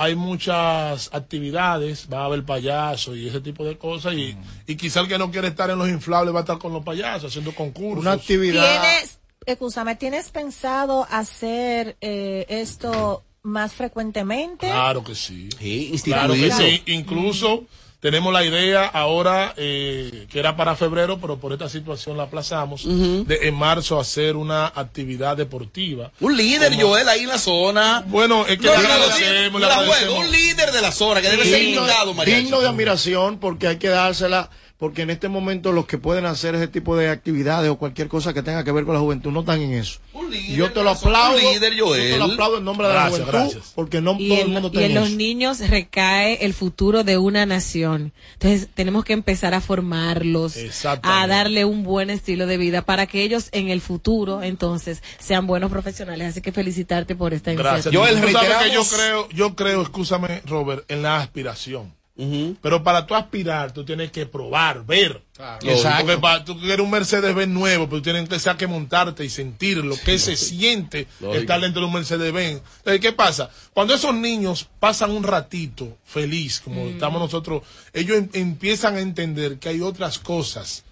[0.00, 4.42] hay muchas actividades, va a haber payasos y ese tipo de cosas y, Mm.
[4.68, 6.84] y quizá el que no quiere estar en los inflables va a estar con los
[6.84, 8.02] payasos haciendo concursos.
[8.02, 8.80] Una actividad.
[8.80, 14.66] ¿Tienes, escúchame, ¿tienes pensado hacer eh, esto más frecuentemente?
[14.68, 15.48] Claro que sí.
[15.58, 16.82] Sí, Claro que sí.
[16.86, 17.64] Incluso
[18.00, 22.84] tenemos la idea ahora, eh, que era para febrero, pero por esta situación la aplazamos,
[22.86, 26.12] de en marzo hacer una actividad deportiva.
[26.20, 28.04] Un líder, Como- Joel, ahí en la zona.
[28.06, 30.18] Bueno, es que No, le agradecemos, agradecemos.
[30.18, 32.42] un líder de la zona que debe ser invitado, Mariachi.
[32.42, 36.54] digno de admiración porque hay que dársela porque en este momento los que pueden hacer
[36.54, 39.40] ese tipo de actividades o cualquier cosa que tenga que ver con la juventud no
[39.40, 39.98] están en eso.
[40.32, 41.36] Y yo te lo aplaudo.
[41.36, 43.72] un líder, yo te lo aplaudo en nombre de Gracias, la juventud gracias.
[43.74, 45.16] porque no Y todo el en, mundo y está en en los eso.
[45.16, 48.12] niños recae el futuro de una nación.
[48.34, 50.54] Entonces tenemos que empezar a formarlos,
[51.02, 55.46] a darle un buen estilo de vida para que ellos en el futuro entonces sean
[55.48, 56.28] buenos profesionales.
[56.28, 57.92] Así que felicitarte por esta Gracias.
[57.92, 58.30] iniciativa.
[58.30, 61.97] Tú sabes que yo creo, yo creo, escúchame, Robert, en la aspiración.
[62.60, 65.22] Pero para tú aspirar, tú tienes que probar, ver.
[65.62, 66.04] Exacto.
[66.04, 69.30] Porque para, tú quieres un Mercedes Benz nuevo, pero tú tienes que, que montarte y
[69.30, 71.40] sentir lo que se siente Lógico.
[71.40, 72.60] estar dentro de un Mercedes Benz.
[72.78, 73.50] Entonces, ¿qué pasa?
[73.72, 77.62] Cuando esos niños pasan un ratito feliz, como estamos nosotros,
[77.92, 80.82] ellos em- empiezan a entender que hay otras cosas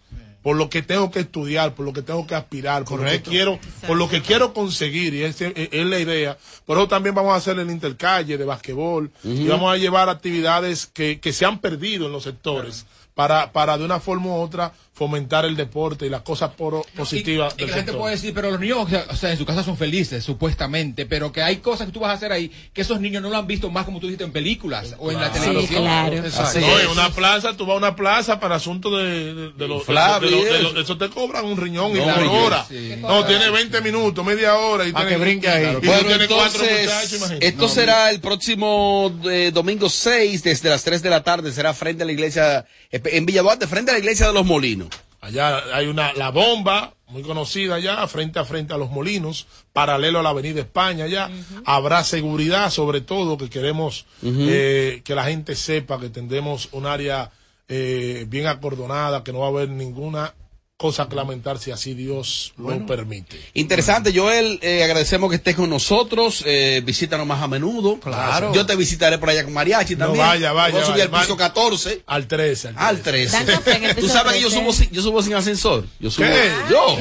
[0.47, 3.17] por lo que tengo que estudiar, por lo que tengo que aspirar, por lo que
[3.31, 6.39] quiero, por lo que quiero conseguir, y ese- es, es la idea.
[6.65, 10.87] Por eso también vamos a hacer el intercalle de basquetbol y vamos a llevar actividades
[10.87, 12.87] que, que se han perdido en los sectores
[13.17, 16.53] para, para de una forma u otra fomentar el deporte y las cosas
[16.97, 17.99] positivas Y del la gente sector.
[18.01, 21.05] puede decir, pero los niños, o sea, o sea, en su casa son felices, supuestamente,
[21.05, 23.37] pero que hay cosas que tú vas a hacer ahí que esos niños no lo
[23.37, 25.83] han visto más, como tú dijiste, en películas o en la Claro, televisión.
[25.83, 26.17] claro.
[26.17, 26.61] Exacto.
[26.61, 29.81] No, en una plaza, tú vas a una plaza para asuntos de, de, de los.
[29.81, 30.97] Inflable, de los- de y los- eso.
[30.97, 32.65] te cobran un riñón y No, yo- hora.
[32.67, 32.95] sí.
[32.99, 34.87] No, tiene 20 minutos, media hora.
[34.89, 35.67] Y tiene- que brinque ahí.
[35.67, 41.03] Y tú Bueno, entonces, muchachos, esto será el próximo eh, domingo 6, desde las 3
[41.03, 44.29] de la tarde, será frente a la iglesia, eh, en Villaduarte, frente a la iglesia
[44.29, 44.86] de los Molinos.
[45.27, 50.20] Allá hay una, la bomba, muy conocida allá, frente a frente a los molinos, paralelo
[50.20, 51.29] a la avenida España allá.
[51.64, 57.33] Habrá seguridad, sobre todo, que queremos eh, que la gente sepa que tendremos un área
[57.68, 60.33] eh, bien acordonada, que no va a haber ninguna
[60.77, 63.41] cosa que lamentar si así Dios lo permite.
[63.55, 67.99] Interesante, Joel, eh, agradecemos que estés con nosotros, eh, visítanos más a menudo.
[67.99, 68.53] Claro.
[68.53, 70.27] Yo te visitaré por allá con Mariachi No, también.
[70.27, 72.03] vaya, vaya, Voy a subir al piso 14.
[72.07, 72.72] Al 13.
[72.77, 73.37] Al 13.
[73.37, 74.61] Dan café en el Tú sabes que yo 13.
[74.62, 75.87] subo, sin, yo subo sin ascensor.
[75.99, 76.27] Yo subo.
[76.27, 76.51] ¿Qué?
[76.70, 76.99] Yo.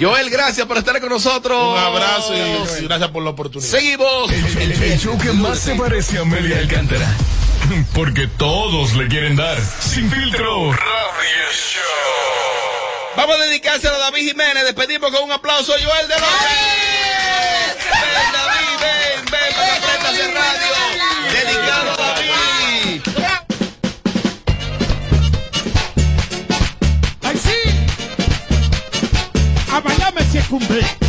[0.00, 1.72] Joel, gracias por estar con nosotros.
[1.72, 3.68] Un abrazo y, y gracias por la oportunidad.
[3.70, 4.30] Seguimos.
[4.30, 7.12] El, el show que más se parece a Amelia Alcántara.
[7.94, 9.58] Porque todos le quieren dar.
[9.80, 10.70] Sin filtro.
[10.70, 12.23] Radio Show.
[13.16, 14.64] Vamos a dedicárselo a David Jiménez.
[14.64, 16.50] Despedimos con un aplauso Joel de López.
[18.02, 20.72] Ven, David, ven, ven, para que en radio.
[21.32, 23.02] Dedicado a David.
[27.22, 27.60] ¡Ay, sí!
[29.72, 31.03] A Miami se cumple.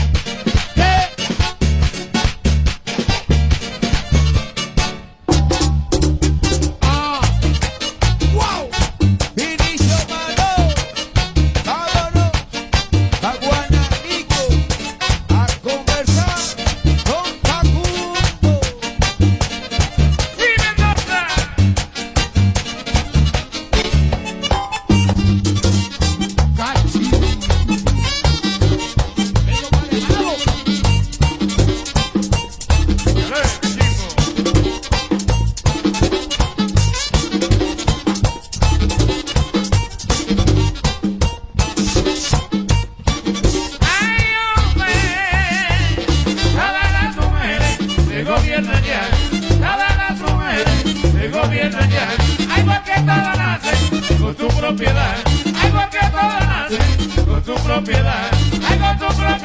[54.68, 55.16] Propiedad.
[55.26, 58.32] Ay, porque todas nacen con su propiedad.
[58.51, 59.44] Su propiedad.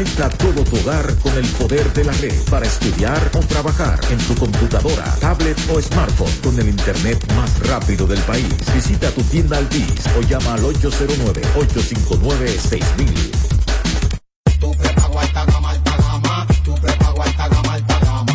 [0.00, 4.16] Conecta todo tu hogar con el poder de la red para estudiar o trabajar en
[4.16, 8.48] tu computadora, tablet o smartphone con el internet más rápido del país.
[8.74, 13.50] Visita tu tienda Altis o llama al 809-859-6000.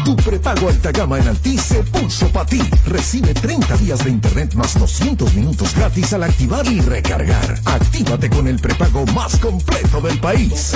[0.06, 2.62] Tu prepago alta gama en Altis se puso para ti.
[2.86, 7.60] Recibe 30 días de internet más 200 minutos gratis al activar y recargar.
[7.66, 10.76] Actívate con el prepago más completo del país.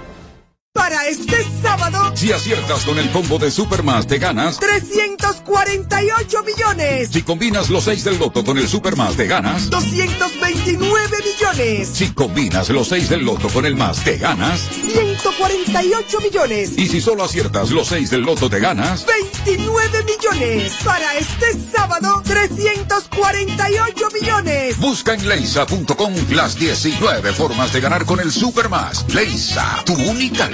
[0.73, 4.57] Para este sábado, Si aciertas con el combo de Supermas, te ganas.
[4.57, 9.69] 348 millones, Si combinas los 6 del loto con el Supermas, te ganas.
[9.69, 14.61] 229 millones, Si combinas los 6 del loto con el más, te ganas.
[14.93, 19.05] 148 millones, Y si solo aciertas los 6 del loto, te ganas.
[19.45, 20.71] 29 millones.
[20.85, 24.77] Para este sábado, 348 millones.
[24.77, 29.05] Busca en leisa.com las 19 formas de ganar con el Supermas.
[29.13, 30.45] Leisa, tu única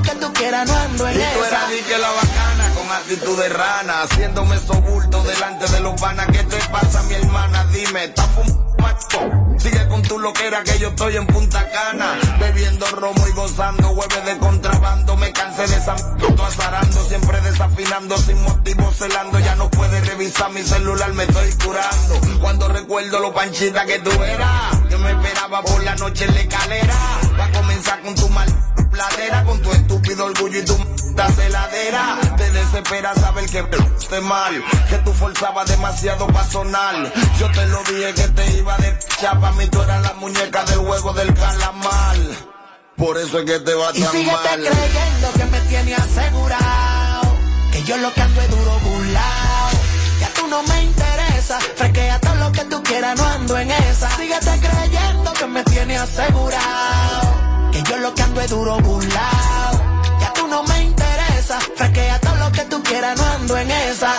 [0.00, 1.48] lo que tú quieras, no ando en Y tú esa.
[1.48, 6.26] eras di que la bacana con actitud de rana, haciéndome sobulto delante de los panas.
[6.32, 7.64] ¿Qué te pasa, mi hermana?
[7.66, 8.60] Dime, ¿estás fumando?
[9.58, 14.24] Sigue con tu loquera que yo estoy en Punta Cana, bebiendo romo y gozando hueves
[14.24, 15.16] de contrabando.
[15.16, 19.38] Me cansé de esa m- azarando, siempre desafinando, sin motivo celando.
[19.38, 22.20] Ya no puedes revisar mi celular, me estoy curando.
[22.40, 26.40] Cuando recuerdo lo panchita que tú eras, yo me esperaba por la noche en la
[26.40, 26.94] escalera.
[27.38, 28.48] Va a comenzar con tu mal
[28.90, 30.76] pladera, con tu estúpido orgullo y tu
[31.36, 32.18] celadera.
[32.36, 33.58] Te desespera saber que
[34.00, 37.12] esté mal, que tú forzabas demasiado para sonar.
[37.38, 40.78] Yo te lo dije que te iba de chapa, mí tú eras la muñeca del
[40.78, 42.16] juego del calamar.
[42.96, 44.42] Por eso es que te va Y tan mal.
[44.60, 47.36] creyendo que me tiene asegurado.
[47.72, 49.70] Que yo lo que ando es duro burlao.
[50.20, 51.58] Ya tú no me interesa.
[51.76, 54.10] Fresquea todo lo que tú quieras, no ando en esa.
[54.16, 57.29] Síguete creyendo que me tiene asegurado.
[57.82, 59.72] Que yo lo que ando es duro burlao.
[60.20, 61.58] Ya tú no me interesa.
[61.76, 64.12] Fresquea todo lo que tú quieras, no ando en esa.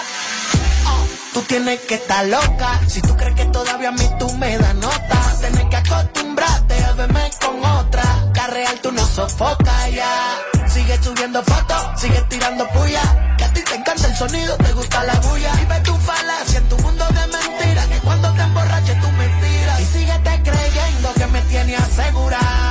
[0.88, 2.80] Oh, Tú tienes que estar loca.
[2.88, 6.92] Si tú crees que todavía a mí tú me das nota, tienes que acostumbrarte a
[6.94, 8.04] verme con otra.
[8.36, 10.40] La real tú no sofocas ya.
[10.68, 13.36] Sigue subiendo fotos, sigue tirando puya.
[13.38, 15.52] Que a ti te encanta el sonido, te gusta la bulla.
[15.62, 17.86] Y ve tu falacia en tu mundo de mentiras.
[17.88, 19.82] Que cuando te emborraches tú mentiras.
[19.82, 22.71] Y síguete creyendo que me tiene asegurado.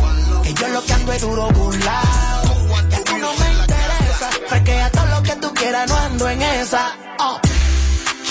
[0.53, 2.41] Que yo lo que ando es duro burlao.
[2.89, 4.29] Ya tú no me interesa.
[4.47, 6.93] Fresquea todo lo que tú quieras, no ando en esa.
[7.19, 7.39] Oh.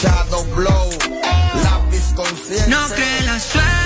[0.02, 0.90] Shadow Blow,
[1.64, 2.68] lápiz consciente.
[2.68, 3.79] No cree la suerte.